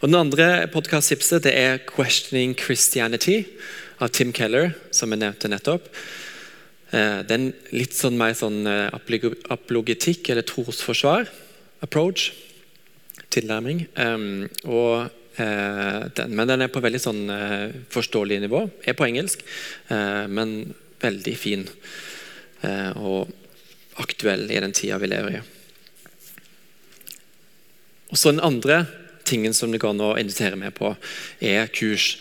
[0.00, 3.44] Og Den andre podkast-tipset er 'Questioning Christianity'
[4.00, 5.88] av Tim Keller, som jeg nevnte nettopp.
[6.90, 11.28] Eh, det er en litt sånn mer sånn eh, apologetikk eller trosforsvar.
[11.82, 12.32] Approach.
[13.30, 13.88] Tilnærming.
[14.64, 17.30] og Eh, den, men den er på veldig sånn
[17.90, 18.70] forståelig nivå.
[18.82, 19.38] Er på engelsk,
[20.26, 21.68] men veldig fin
[22.96, 23.30] og
[24.02, 25.57] aktuell i den tida vi lever i.
[28.08, 28.86] Og så Den andre
[29.24, 30.94] tingen som det går an å invitere med på,
[31.40, 32.16] er kurs.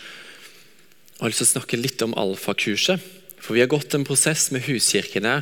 [1.17, 2.99] Jeg har lyst til å snakke litt om alfakurset.
[3.37, 5.39] For Vi har gått en prosess med huskirkene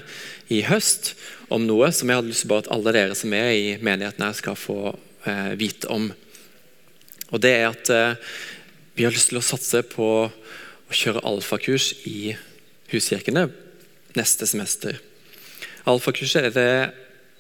[0.53, 1.15] i høst
[1.49, 4.35] om noe som jeg hadde lyst til at alle dere som er i menigheten her
[4.37, 4.93] skal få
[5.25, 6.11] eh, vite om.
[7.33, 8.19] Og det er at eh,
[8.95, 12.35] vi har lyst til å satse på å kjøre alfakurs i
[12.91, 13.47] huskirkene
[14.15, 14.99] neste semester.
[15.89, 16.69] Alfakurset er det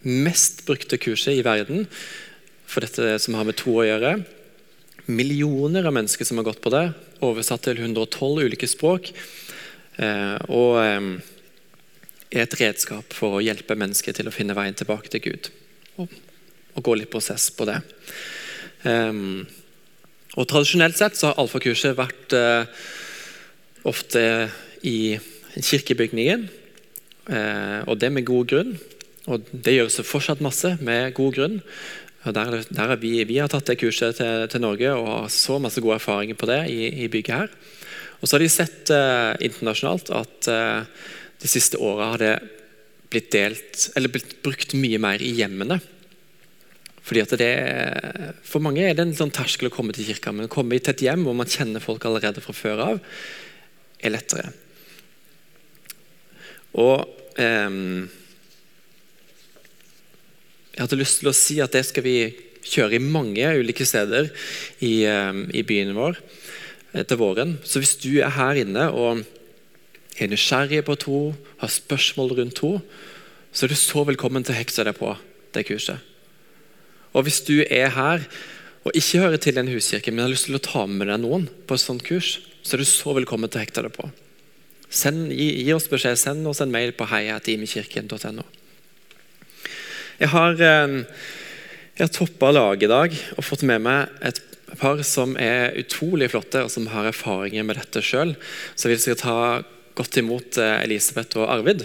[0.05, 1.85] mest brukte kurset i verden
[2.65, 4.17] for dette som har med tro å gjøre.
[5.05, 6.87] Millioner av mennesker som har gått på det,
[7.25, 9.11] oversatt til 112 ulike språk.
[10.01, 11.09] Eh, og eh,
[12.35, 15.51] er et redskap for å hjelpe mennesker til å finne veien tilbake til Gud.
[16.01, 16.09] Og,
[16.83, 17.77] gå litt prosess på det.
[18.83, 19.45] Um,
[20.35, 22.67] og Tradisjonelt sett så har alfakurset vært eh,
[23.87, 24.25] ofte
[24.83, 25.15] i
[25.55, 26.49] kirkebygningen,
[27.87, 28.73] og det med god grunn.
[29.31, 31.55] Og Det gjøres fortsatt masse med god grunn.
[32.25, 35.81] Der, der vi, vi, har tatt det kurset til, til, Norge og har så masse
[35.83, 37.51] gode erfaringer på det i, i bygget her.
[38.17, 41.03] Og så har de sett eh, internasjonalt at eh,
[41.43, 42.33] de siste åra har det
[43.13, 45.77] blitt, delt, blitt brukt mye mer i hjemmene.
[47.05, 47.53] Fordi at det,
[48.41, 50.81] For mange er det en sånn terskel å komme til kirka, men å komme i
[50.81, 53.01] et hjem hvor man kjenner folk allerede fra før av,
[54.01, 54.49] er lettere.
[56.81, 57.05] Og
[57.37, 57.69] eh,
[60.75, 62.17] Jeg hadde lyst til å si at det skal vi
[62.65, 64.27] kjøre i mange ulike steder
[64.83, 66.19] i, eh, i byen vår
[66.95, 67.57] til våren.
[67.63, 69.23] Så hvis du er her inne og
[70.19, 71.21] er nysgjerrig på tro,
[71.59, 72.81] har spørsmål rundt tro,
[73.51, 75.15] så er du så velkommen til å hekse deg på
[75.55, 75.99] det kurset.
[77.15, 78.27] Og Hvis du er her
[78.85, 81.47] og ikke hører til en huskirke, men har lyst til å ta med deg noen
[81.67, 84.09] på et sånt kurs, så er du så velkommen til å hekte deg på.
[84.89, 86.19] Send, gi, gi, oss beskjed.
[86.19, 88.45] Send oss en mail på heiatimekirken.no.
[90.15, 91.03] Jeg har, eh,
[91.97, 94.39] jeg har toppa laget i dag og fått med meg et
[94.79, 98.35] par som er utrolig flotte, og som har erfaringer med dette sjøl.
[98.75, 99.37] Så vi skal ta
[99.95, 101.83] godt imot eh, Elisabeth og Arvid.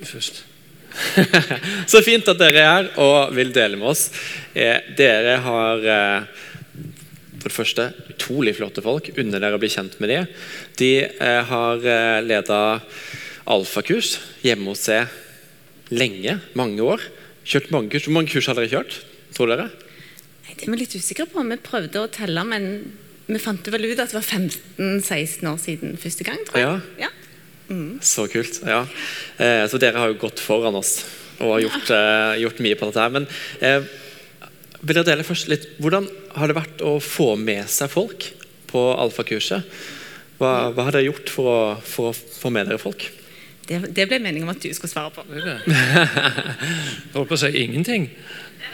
[0.00, 0.42] Først.
[1.92, 4.10] Så fint at dere er her og vil dele med oss.
[4.52, 6.42] Eh, dere har eh,
[7.42, 9.10] for det første utrolig flotte folk.
[9.18, 10.28] Unner dere å bli kjent med dem.
[10.78, 12.60] De eh, har eh, leda
[13.50, 17.02] alfakurs hjemme hos seg lenge, mange år.
[17.44, 18.06] Kjørt mange kurs.
[18.06, 19.00] Hvor mange kurs har dere kjørt?
[19.32, 19.70] tror dere?
[20.44, 21.42] Nei, Det er vi litt usikre på.
[21.48, 22.68] Vi prøvde å telle, men
[23.26, 26.40] vi fant vel ut at det var 15-16 år siden første gang.
[26.48, 26.80] tror jeg.
[27.06, 27.11] Ja.
[28.04, 28.60] Så kult.
[28.66, 28.84] ja.
[29.38, 31.00] Eh, så dere har jo gått foran oss
[31.42, 33.00] og har gjort, eh, gjort mye på dette.
[33.02, 33.14] her.
[33.16, 33.26] Men
[33.60, 33.88] eh,
[34.82, 36.06] vil dere dele først litt, hvordan
[36.36, 38.28] har det vært å få med seg folk
[38.70, 39.66] på alfakurset?
[40.38, 43.08] Hva, hva har dere gjort for å, for å få med dere folk?
[43.62, 45.22] Det, det ble meningen om at du skulle svare på.
[45.30, 48.08] Jeg holdt på å si ingenting.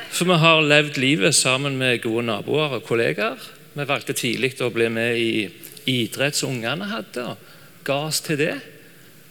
[0.08, 3.42] For vi har levd livet sammen med gode naboer og kollegaer.
[3.76, 5.30] Vi valgte tidlig å bli med i
[5.88, 8.54] idrett som ungene hadde, og ga oss til det.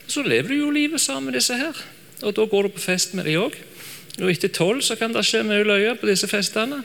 [0.08, 1.76] Så lever du jo livet sammen med disse her.
[2.24, 3.58] Og da går du på fest med dem òg.
[4.18, 6.82] Og etter tolv så kan det skje mye løye på disse festene.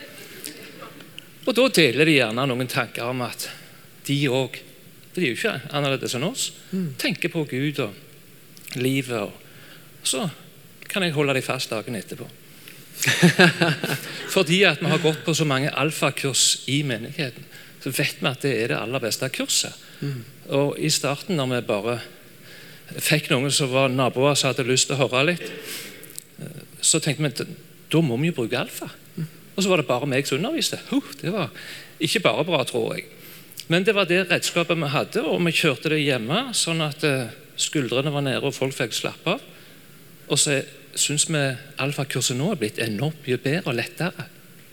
[1.47, 3.49] Og da deler de gjerne noen tanker om at
[4.07, 4.59] de òg,
[5.13, 6.51] for de er jo ikke annerledes enn oss,
[7.01, 9.33] tenker på Gud og livet.
[10.03, 10.27] Og så
[10.91, 12.29] kan jeg holde dem fast dagen etterpå.
[14.35, 17.47] Fordi at vi har gått på så mange alfakurs i menigheten,
[17.83, 19.75] så vet vi at det er det aller beste kurset.
[20.53, 21.97] Og i starten, når vi bare
[23.01, 25.47] fikk noen som var naboer som hadde lyst til å høre litt,
[26.83, 27.43] så tenkte vi at
[27.93, 28.89] da må vi jo bruke alfa.
[29.53, 30.81] Og så var det bare meg som underviste.
[30.91, 31.51] Huh, det var
[32.03, 33.07] ikke bare bra, tror jeg.
[33.71, 37.33] Men det var det redskapet vi hadde, og vi kjørte det hjemme, sånn at eh,
[37.61, 39.45] skuldrene var nede og folk fikk slappe av.
[40.33, 40.63] Og så
[40.99, 41.43] syns vi
[41.83, 44.27] alfakurset nå er blitt enormt mye bedre og lettere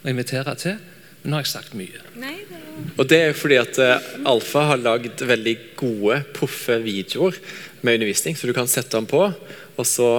[0.04, 0.80] å invitere til.
[1.22, 2.02] Men nå har jeg sagt mye.
[2.20, 2.92] Nei, det var...
[2.96, 7.36] Og det er fordi at eh, Alfa har lagd veldig gode, proffe videoer
[7.82, 10.10] med undervisning, så du kan sette den på, og så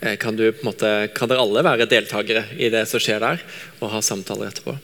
[0.00, 3.22] eh, kan, du, på en måte, kan dere alle være deltakere i det som skjer
[3.24, 3.44] der,
[3.80, 4.76] og ha samtaler etterpå.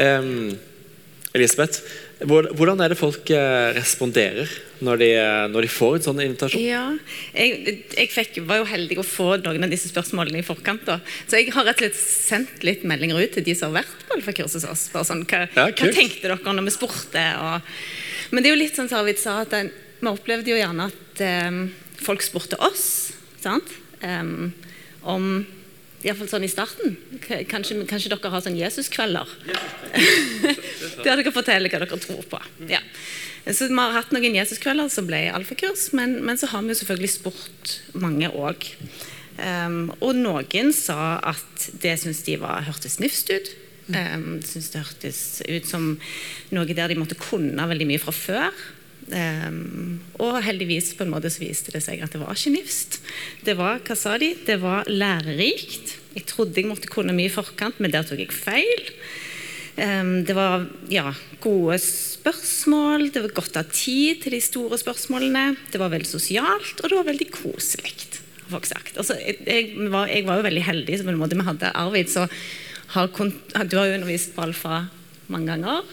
[0.00, 0.54] Em,
[1.34, 1.82] Elisabeth,
[2.20, 4.50] hvordan er det folk eh, responderer
[4.84, 6.62] når de, eh, når de får en sånn invitasjon?
[6.62, 6.82] Ja,
[7.32, 10.84] jeg, jeg fikk, var jo heldig å få noen av disse spørsmålene i forkant.
[10.88, 10.98] da.
[11.30, 14.04] Så jeg har rett og slett sendt litt meldinger ut til de som har vært
[14.04, 14.88] på alfakurs hos oss.
[14.92, 17.24] Bare sånn, hva, Ja, hva tenkte dere når vi spurte?
[17.40, 17.70] Og...
[18.34, 20.88] Men det er jo litt sånn som Arvid sa, at den, vi opplevde jo gjerne
[20.90, 21.62] at eh,
[22.00, 22.84] folk spurte oss
[23.40, 23.72] sant?
[24.04, 24.52] Em,
[25.00, 25.46] om
[26.00, 26.94] Iallfall sånn i starten.
[27.20, 29.28] Kanskje, kanskje dere har sånn Jesuskvelder?
[31.04, 32.40] Der dere forteller hva dere tror på.
[32.70, 32.80] Ja.
[33.44, 36.80] Så Vi har hatt noen Jesuskvelder som ble alfakurs, men, men så har vi jo
[36.80, 38.68] selvfølgelig spurt mange òg.
[40.00, 43.52] og noen sa at det syntes de var, hørtes nifst ut.
[43.90, 45.86] Um, syntes det hørtes ut som
[46.54, 48.60] noe der de måtte kunne veldig mye fra før.
[49.10, 53.00] Um, og heldigvis på en måte så viste det seg at det var ikke nifst.
[53.46, 54.32] Det var hva sa de?
[54.46, 55.96] Det var lærerikt.
[56.14, 58.86] Jeg trodde jeg måtte kunne mye i forkant, men der tok jeg feil.
[59.80, 61.10] Um, det var ja,
[61.42, 65.54] gode spørsmål, det var godt ha tid til de store spørsmålene.
[65.72, 67.94] Det var veldig sosialt, og det var veldig koselig.
[68.50, 72.26] Altså, jeg, var, jeg var jo veldig heldig, på en måte vi hadde Arvid, så
[72.96, 74.84] har, du har jo undervist på alfa
[75.30, 75.86] mange ganger.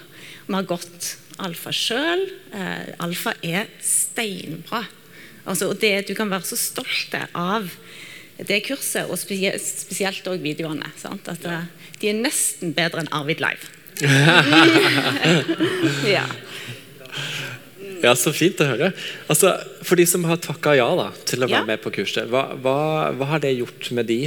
[0.47, 2.23] Vi har gått alfa sjøl.
[2.53, 4.83] Eh, alfa er steinbra.
[5.47, 7.69] Altså, og det, du kan være så stolt av
[8.47, 10.89] det kurset, og spesielt, spesielt også videoene.
[10.99, 11.27] Sant?
[11.31, 11.63] At eh,
[12.01, 13.65] de er nesten bedre enn Arvid Live.
[16.07, 16.25] ja.
[18.03, 18.91] Ja, Så fint å høre.
[19.31, 19.55] Altså,
[19.87, 21.65] For de som har takka ja da, til å være Ja.
[21.65, 22.75] med på kurset, hva, hva,
[23.17, 24.19] hva har det gjort med de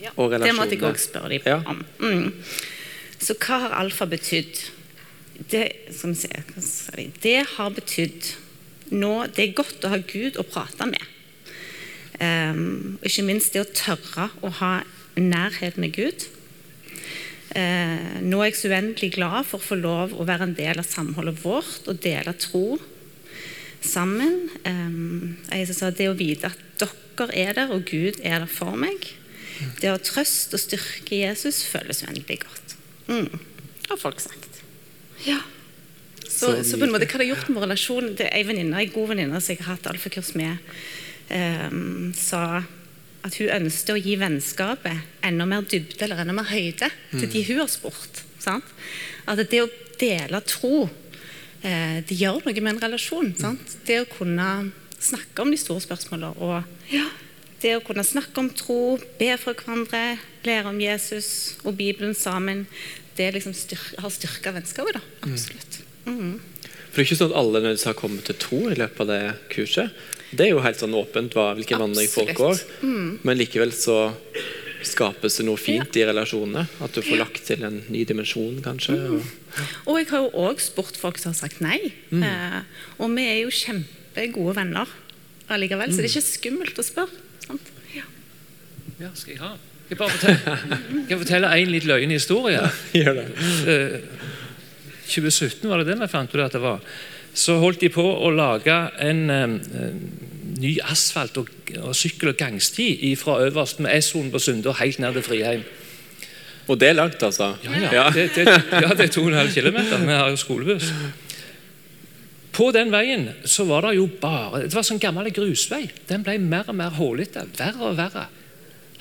[0.00, 0.88] Ja, og det måtte jeg relasjonene?
[0.88, 1.58] òg spørre dem Ja.
[1.66, 1.84] om.
[1.98, 2.32] Mm.
[3.20, 4.54] Så hva har alfa betydd?
[5.48, 6.28] Det, se,
[7.22, 8.34] det har betydd
[8.88, 11.02] nå Det er godt å ha Gud å prate med.
[12.18, 14.72] Um, ikke minst det å tørre å ha
[15.18, 16.24] nærhet med Gud.
[17.52, 20.80] Uh, nå er jeg så uendelig glad for å få lov å være en del
[20.80, 22.78] av samholdet vårt og dele tro
[23.84, 24.48] sammen.
[24.64, 28.78] Um, jeg sa Det å vite at dere er der, og Gud er der for
[28.78, 29.12] meg.
[29.82, 32.76] Det å ha trøst og styrke Jesus føles uendelig godt.
[33.08, 33.40] Mm,
[33.90, 34.47] har folk sagt.
[35.28, 35.38] Ja.
[36.28, 38.78] Så, Så på en måte, hva det har gjort med relasjonen Det er ei venninne,
[38.78, 40.60] ei god venninne som jeg har hatt alfakurs med,
[41.32, 42.62] um, sa
[43.26, 47.42] at hun ønsket å gi vennskapet enda mer dybde eller enda mer høyde til de
[47.48, 48.22] hun har spurt.
[48.38, 48.66] Sant?
[49.28, 53.32] At det å dele tro eh, det gjør noe med en relasjon.
[53.38, 53.74] Sant?
[53.88, 56.62] Det å kunne snakke om de store spørsmålene og
[57.58, 62.68] det å kunne snakke om tro, be for hverandre, lære om Jesus og Bibelen sammen,
[63.18, 64.98] det liksom styr har styrka vennskapet.
[64.98, 65.80] da, absolutt.
[66.06, 66.38] Mm.
[66.88, 69.10] For det er ikke sånn at alle nødvendigvis har kommet til tro i løpet av
[69.12, 70.06] det kurset.
[70.30, 72.62] Det er jo helt sånn åpent hva, hvilken vandring folk går.
[72.84, 73.10] Mm.
[73.24, 73.98] Men likevel så
[74.86, 76.66] skapes det noe fint i relasjonene.
[76.84, 78.96] At du får lagt til en ny dimensjon, kanskje.
[78.96, 79.16] Mm.
[79.18, 81.80] Og, Og jeg har jo òg spurt folk som har sagt nei.
[82.12, 82.60] Eh,
[82.98, 84.92] og vi er jo kjempegode venner
[85.48, 87.24] allikevel, så det er ikke skummelt å spørre.
[87.46, 87.72] Sant?
[87.94, 88.04] Ja.
[89.00, 89.54] Ja, skal jeg ha?
[89.88, 90.56] Jeg bare fortelle,
[91.08, 92.60] kan fortelle en litt løgn historie?
[92.98, 93.26] gjør det.
[93.72, 94.00] Eh,
[95.08, 96.82] 2017 var det den jeg fant ut at det var.
[97.38, 99.92] Så holdt de på å lage en eh,
[100.58, 101.48] ny asfalt og,
[101.80, 105.64] og sykkel- og gangsti fra øverst med S-sonen på Sunde og helt ned til Friheim.
[106.68, 107.54] Og det er langt, altså.
[107.64, 109.78] Ja, Det, det, ja, det er 2,5 km.
[110.04, 110.92] Vi har jo skolebuss.
[112.52, 115.86] På den veien så var det jo bare Det var sånn gammel grusvei.
[116.10, 117.46] Den ble mer og mer hullete.
[117.56, 118.26] Verre og verre.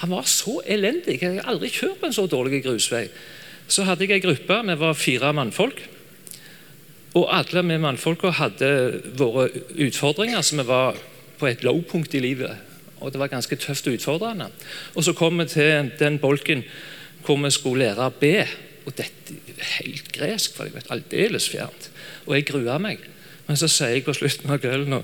[0.04, 1.20] Han var så elendig.
[1.22, 3.08] Jeg har aldri kjørt på en så dårlig grusvei.
[3.68, 4.60] Så hadde jeg ei gruppe.
[4.68, 5.82] Vi var fire mannfolk.
[7.18, 8.70] Og alle vi mannfolka hadde
[9.18, 11.00] våre utfordringer, så vi var
[11.40, 12.54] på et low-punkt i livet.
[13.02, 14.50] Og det var ganske tøft og utfordrende.
[14.96, 16.64] Og så kom vi til den bolken
[17.26, 18.46] hvor vi skulle lære å be.
[18.88, 21.90] Og dette er helt gresk, for jeg vet aldeles fjernt.
[22.26, 23.02] Og jeg grua meg.
[23.48, 25.02] Men så sier jeg på slutten av kvelden nå,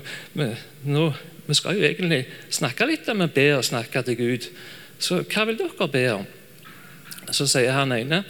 [0.85, 1.03] nå,
[1.47, 4.47] vi skal jo egentlig snakke litt om å be og snakke til Gud.
[4.99, 6.25] Så hva vil dere be om?
[7.33, 8.23] Så sier han ene,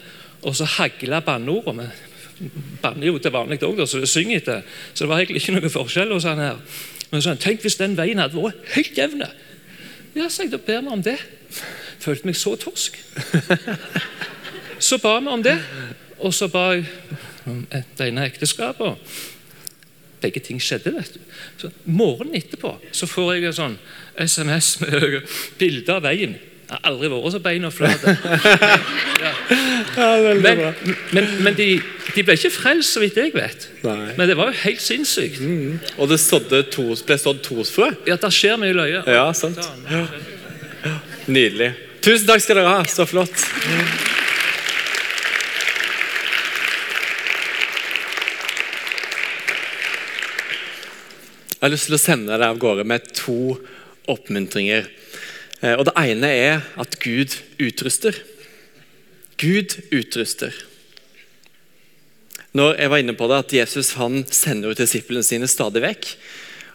[0.44, 1.90] og så hagler banneordet.
[2.38, 2.50] Vi
[2.82, 4.64] banner jo til vanlig òg, så det synger etter.
[4.94, 6.60] Så det var egentlig ikke noe forskjell hos han her.
[7.12, 9.24] Men så han, tenk hvis den veien hadde vært helt jevn.
[10.16, 11.18] Ja, sa jeg, da ber vi om det.
[12.04, 12.98] Følte meg så torsk.
[14.84, 15.54] Så ba vi om det,
[16.20, 16.90] og så ba jeg
[17.48, 19.14] om det ene ekteskapet.
[20.20, 20.92] Begge ting skjedde.
[20.92, 21.22] vet du.
[21.62, 23.78] Så Morgenen etterpå så får jeg en sånn
[24.20, 25.22] SMS med
[25.60, 26.36] bilde av veien.
[26.74, 28.06] Jeg har aldri vært så bein og flat.
[29.24, 30.08] Ja.
[30.42, 30.60] Men,
[31.14, 31.68] men, men de,
[32.16, 33.68] de ble ikke frelst, så vidt jeg vet.
[33.86, 34.16] Nei.
[34.18, 35.38] Men det var jo helt sinnssykt.
[36.02, 36.18] Og det
[36.74, 37.92] tos, ble sådd tosfrø.
[38.10, 39.04] Ja, Det skjer mye løye.
[39.06, 39.62] Ja, sant.
[41.30, 41.70] Nydelig.
[42.04, 42.82] Tusen takk skal dere ha.
[42.90, 43.38] Så flott.
[51.54, 53.54] Jeg har lyst til å sende deg av gårde med to
[54.12, 54.90] oppmuntringer.
[55.64, 58.14] Eh, Og Det ene er at Gud utruster.
[59.38, 60.52] Gud utruster.
[62.54, 66.06] Når jeg var inne på det, at Jesus han sender ut disiplene sine stadig vekk.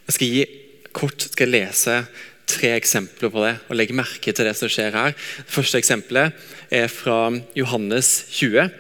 [0.09, 0.45] Jeg skal gi
[0.93, 2.07] kort skal jeg lese
[2.49, 5.13] tre eksempler på det og legge merke til det som skjer her.
[5.13, 6.33] Det første eksempelet
[6.73, 8.71] er fra Johannes 20,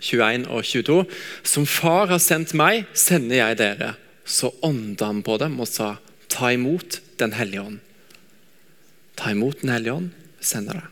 [0.00, 0.98] 21 og 22.
[1.42, 3.94] Som far har sendt meg, sender jeg dere.
[4.24, 5.96] Så ånda han på dem og sa,
[6.30, 7.80] ta imot Den hellige ånd.
[9.22, 10.10] Ta imot Den hellige ånd,
[10.42, 10.88] sender det.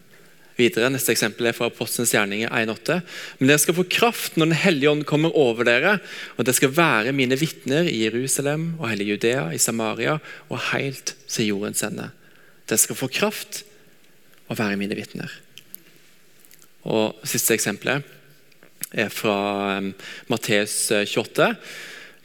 [0.60, 3.00] Videre, Neste eksempel er fra Apostelens gjerninger 1,8.
[3.38, 5.96] Men dere skal få kraft når Den hellige ånd kommer over dere,
[6.36, 10.18] og dere skal være mine vitner i Jerusalem og hele Judea, i Samaria
[10.48, 12.10] og helt til jordens ende.
[12.68, 13.64] Dere skal få kraft
[14.50, 15.32] og være mine vitner.
[16.86, 18.06] Og Siste eksempelet
[18.90, 19.92] er fra um,
[20.30, 21.54] Matteus eh, 28.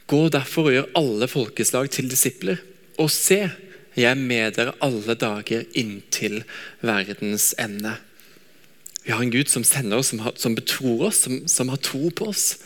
[0.06, 2.62] Gå derfor og gjør alle folkeslag til disipler,
[2.98, 3.44] og se,
[3.96, 6.42] jeg er med dere alle dager inntil
[6.84, 7.94] verdens ende.
[9.06, 11.80] Vi har en Gud som sender oss, som, har, som betror oss, som, som har
[11.80, 12.58] tro på oss.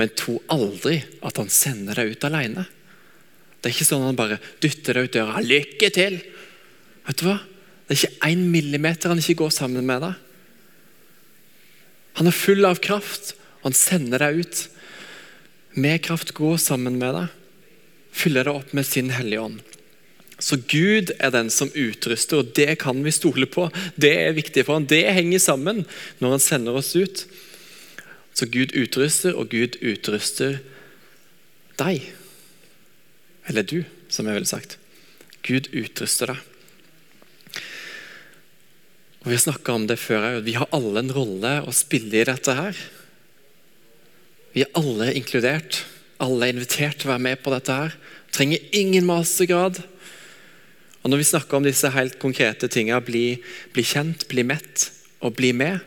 [0.00, 2.64] Men tro aldri at han sender deg ut alene.
[3.58, 5.44] Det er ikke sånn at han bare dytter deg ut døra.
[5.44, 6.18] 'Lykke til!'
[7.08, 7.38] Vet du hva?
[7.88, 10.16] Det er ikke én millimeter han ikke går sammen med deg.
[12.18, 14.62] Han er full av kraft, og han sender deg ut.
[15.78, 17.34] Med kraft gå sammen med deg.
[18.18, 19.77] Fyller deg opp med sin hellige ånd.
[20.38, 23.66] Så Gud er den som utruster, og det kan vi stole på.
[23.98, 24.86] Det er viktig for han.
[24.86, 25.82] Det henger sammen
[26.22, 27.24] når han sender oss ut.
[28.38, 30.60] Så Gud utruster, og Gud utruster
[31.80, 32.06] deg.
[33.50, 33.82] Eller du,
[34.12, 34.78] som jeg ville sagt.
[35.42, 36.44] Gud utruster deg.
[39.24, 40.38] Og Vi har snakka om det før.
[40.46, 42.78] Vi har alle en rolle å spille i dette her.
[44.54, 45.82] Vi er alle inkludert.
[46.22, 47.98] Alle er invitert til å være med på dette her.
[48.34, 49.82] Trenger ingen mastergrad.
[51.08, 53.38] Og Når vi snakker om disse helt konkrete tingene, bli,
[53.72, 54.90] bli kjent, bli mett
[55.24, 55.80] og bli med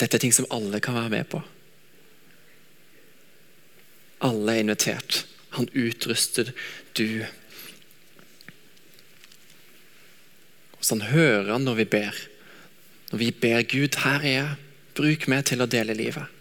[0.00, 1.42] Dette er ting som alle kan være med på.
[4.24, 5.22] Alle er invitert.
[5.58, 6.54] Han utruster
[6.96, 7.24] du.
[10.76, 12.24] Og så hører han når vi ber.
[13.12, 14.58] Når vi ber Gud, her er jeg.
[14.96, 16.32] Bruk meg til å dele livet.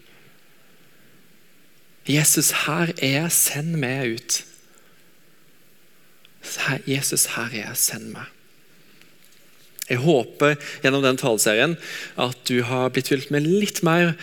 [2.08, 3.40] Jesus, her er jeg.
[3.44, 4.44] Send meg ut.
[6.90, 7.78] Jesus, her er jeg.
[7.80, 8.32] Send meg.
[9.86, 11.76] Jeg håper gjennom den taleserien
[12.18, 14.16] at du har blitt fylt med litt mer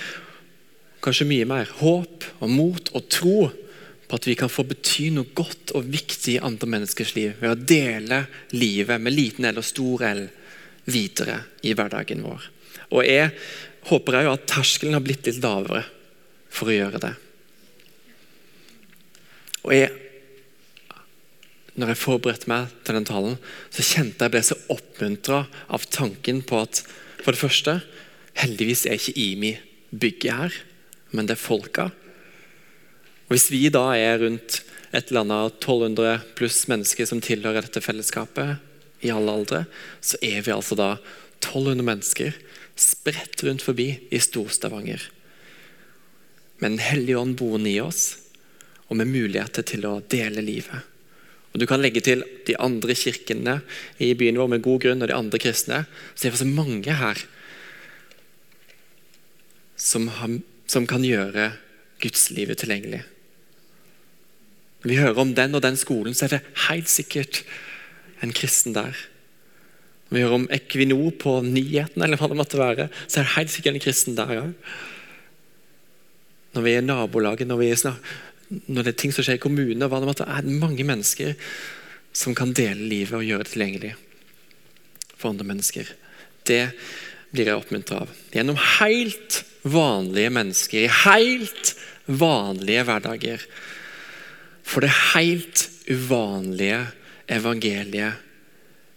[1.03, 3.39] kanskje mye mer, håp og mot og tro
[4.07, 7.51] på at vi kan få bety noe godt og viktig i andre menneskers liv ved
[7.51, 8.23] å dele
[8.55, 10.23] livet med liten eller stor L
[10.91, 12.47] videre i hverdagen vår.
[12.93, 13.31] Og jeg
[13.89, 15.85] håper òg at terskelen har blitt litt lavere
[16.53, 17.13] for å gjøre det.
[19.63, 19.91] Og jeg,
[21.79, 23.39] når jeg forberedte meg til den talen,
[23.73, 26.83] så kjente jeg ble så oppmuntra av tanken på at
[27.23, 27.79] for det første,
[28.39, 29.53] heldigvis er ikke IMI
[29.93, 30.59] bygget her,
[31.13, 31.89] men det er folka.
[33.29, 34.61] Og Hvis vi da er rundt
[34.93, 38.59] et eller annet 1200 pluss mennesker som tilhører dette fellesskapet,
[39.03, 39.65] i alle aldre,
[39.99, 40.93] så er vi altså da
[41.43, 42.37] 1200 mennesker
[42.79, 45.03] spredt rundt forbi i Stor-Stavanger.
[46.63, 48.19] Med Den hellige ånd boende i oss,
[48.87, 50.92] og med muligheter til å dele livet.
[51.53, 53.61] Og Du kan legge til de andre kirkene
[54.01, 55.85] i byen vår med god grunn, og de andre kristne.
[56.15, 57.21] Så det er så mange her
[59.77, 61.53] som, har, som kan gjøre
[62.03, 63.03] gudslivet tilgjengelig.
[64.83, 67.43] Når vi hører om den og den skolen, så er det helt sikkert
[68.23, 68.97] en kristen der.
[70.09, 73.37] Når vi hører om Equinor på nyhetene, eller hva det måtte være, så er det
[73.37, 74.51] helt sikkert en kristen der òg.
[76.53, 77.95] Når vi er i nabolaget, når, vi er
[78.67, 81.37] når det er ting som skjer i kommunen, hva det måtte er mange mennesker
[82.13, 83.95] som kan dele livet og gjøre det tilgjengelig
[85.17, 85.89] for andre mennesker.
[86.45, 86.65] Det
[87.33, 88.11] blir jeg oppmuntra av.
[88.35, 91.75] Gjennom helt vanlige mennesker i helt
[92.11, 93.47] vanlige hverdager.
[94.67, 96.83] For det helt uvanlige
[97.33, 98.29] evangeliet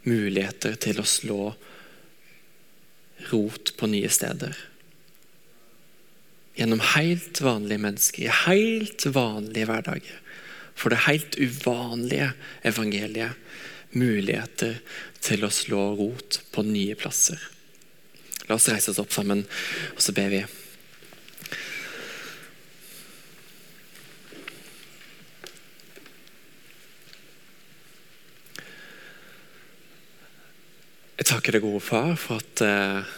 [0.06, 1.40] muligheter til å slå
[3.32, 4.54] rot på nye steder.
[6.56, 10.22] Gjennom helt vanlige mennesker, i helt vanlige hverdager.
[10.76, 12.34] For det helt uvanlige
[12.68, 13.36] evangeliet
[13.96, 14.80] muligheter
[15.24, 17.40] til å slå rot på nye plasser.
[18.48, 19.44] La oss reise oss opp sammen,
[19.96, 20.44] og så ber vi.
[31.16, 33.16] Jeg takker deg, gode far, for at eh,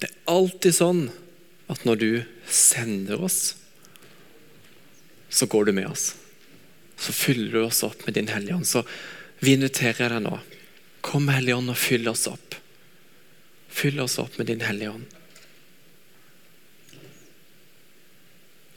[0.00, 1.02] det er alltid sånn
[1.72, 2.10] at når du
[2.50, 3.56] sender oss,
[5.28, 6.14] så går du med oss.
[6.96, 8.68] Så fyller du oss opp med din Hellige Ånd.
[8.68, 8.84] Så
[9.40, 10.38] vi inviterer deg nå.
[11.04, 12.56] Kom, Hellige Ånd, og fyll oss opp.
[13.68, 15.16] Fyll oss opp med din Hellige Ånd.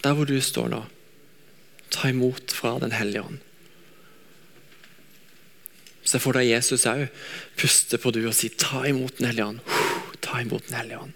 [0.02, 0.82] Der hvor du står nå,
[1.92, 3.40] ta imot fra Den hellige ånd.
[6.08, 7.10] Se for deg Jesus òg
[7.60, 9.69] puste på du og si 'ta imot Den hellige ånd'.
[10.30, 11.16] Ta imot Den hellige ånd.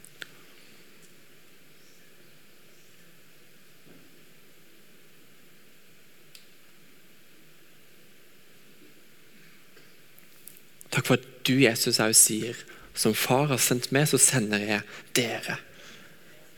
[10.93, 12.57] Takk for at du, Jesus, òg sier
[12.93, 14.83] som far har sendt meg, så sender jeg
[15.17, 15.57] dere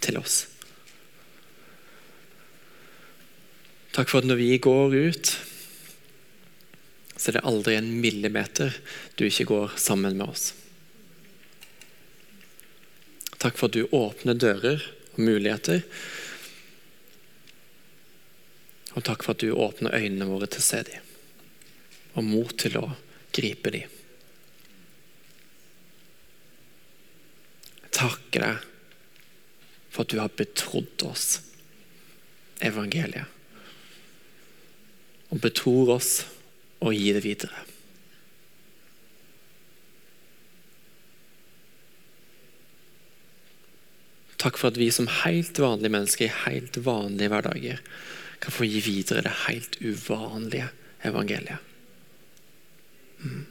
[0.04, 0.44] til oss.
[3.96, 5.32] Takk for at når vi går ut,
[7.16, 8.76] så er det aldri en millimeter
[9.16, 10.52] du ikke går sammen med oss.
[13.42, 15.84] Takk for at du åpner dører og muligheter.
[18.96, 21.12] Og takk for at du åpner øynene våre til å se dem,
[22.16, 22.88] og mot til å
[23.36, 23.96] gripe dem.
[27.96, 28.66] takker deg
[29.90, 31.40] for at du har betrodd oss
[32.66, 33.32] evangeliet.
[35.32, 36.12] Og betror oss
[36.84, 37.64] å gi det videre.
[44.46, 47.80] Takk for at vi som helt vanlige mennesker i helt vanlige hverdager
[48.44, 50.68] kan få gi videre det helt uvanlige
[51.02, 51.64] evangeliet.
[53.24, 53.46] Mm.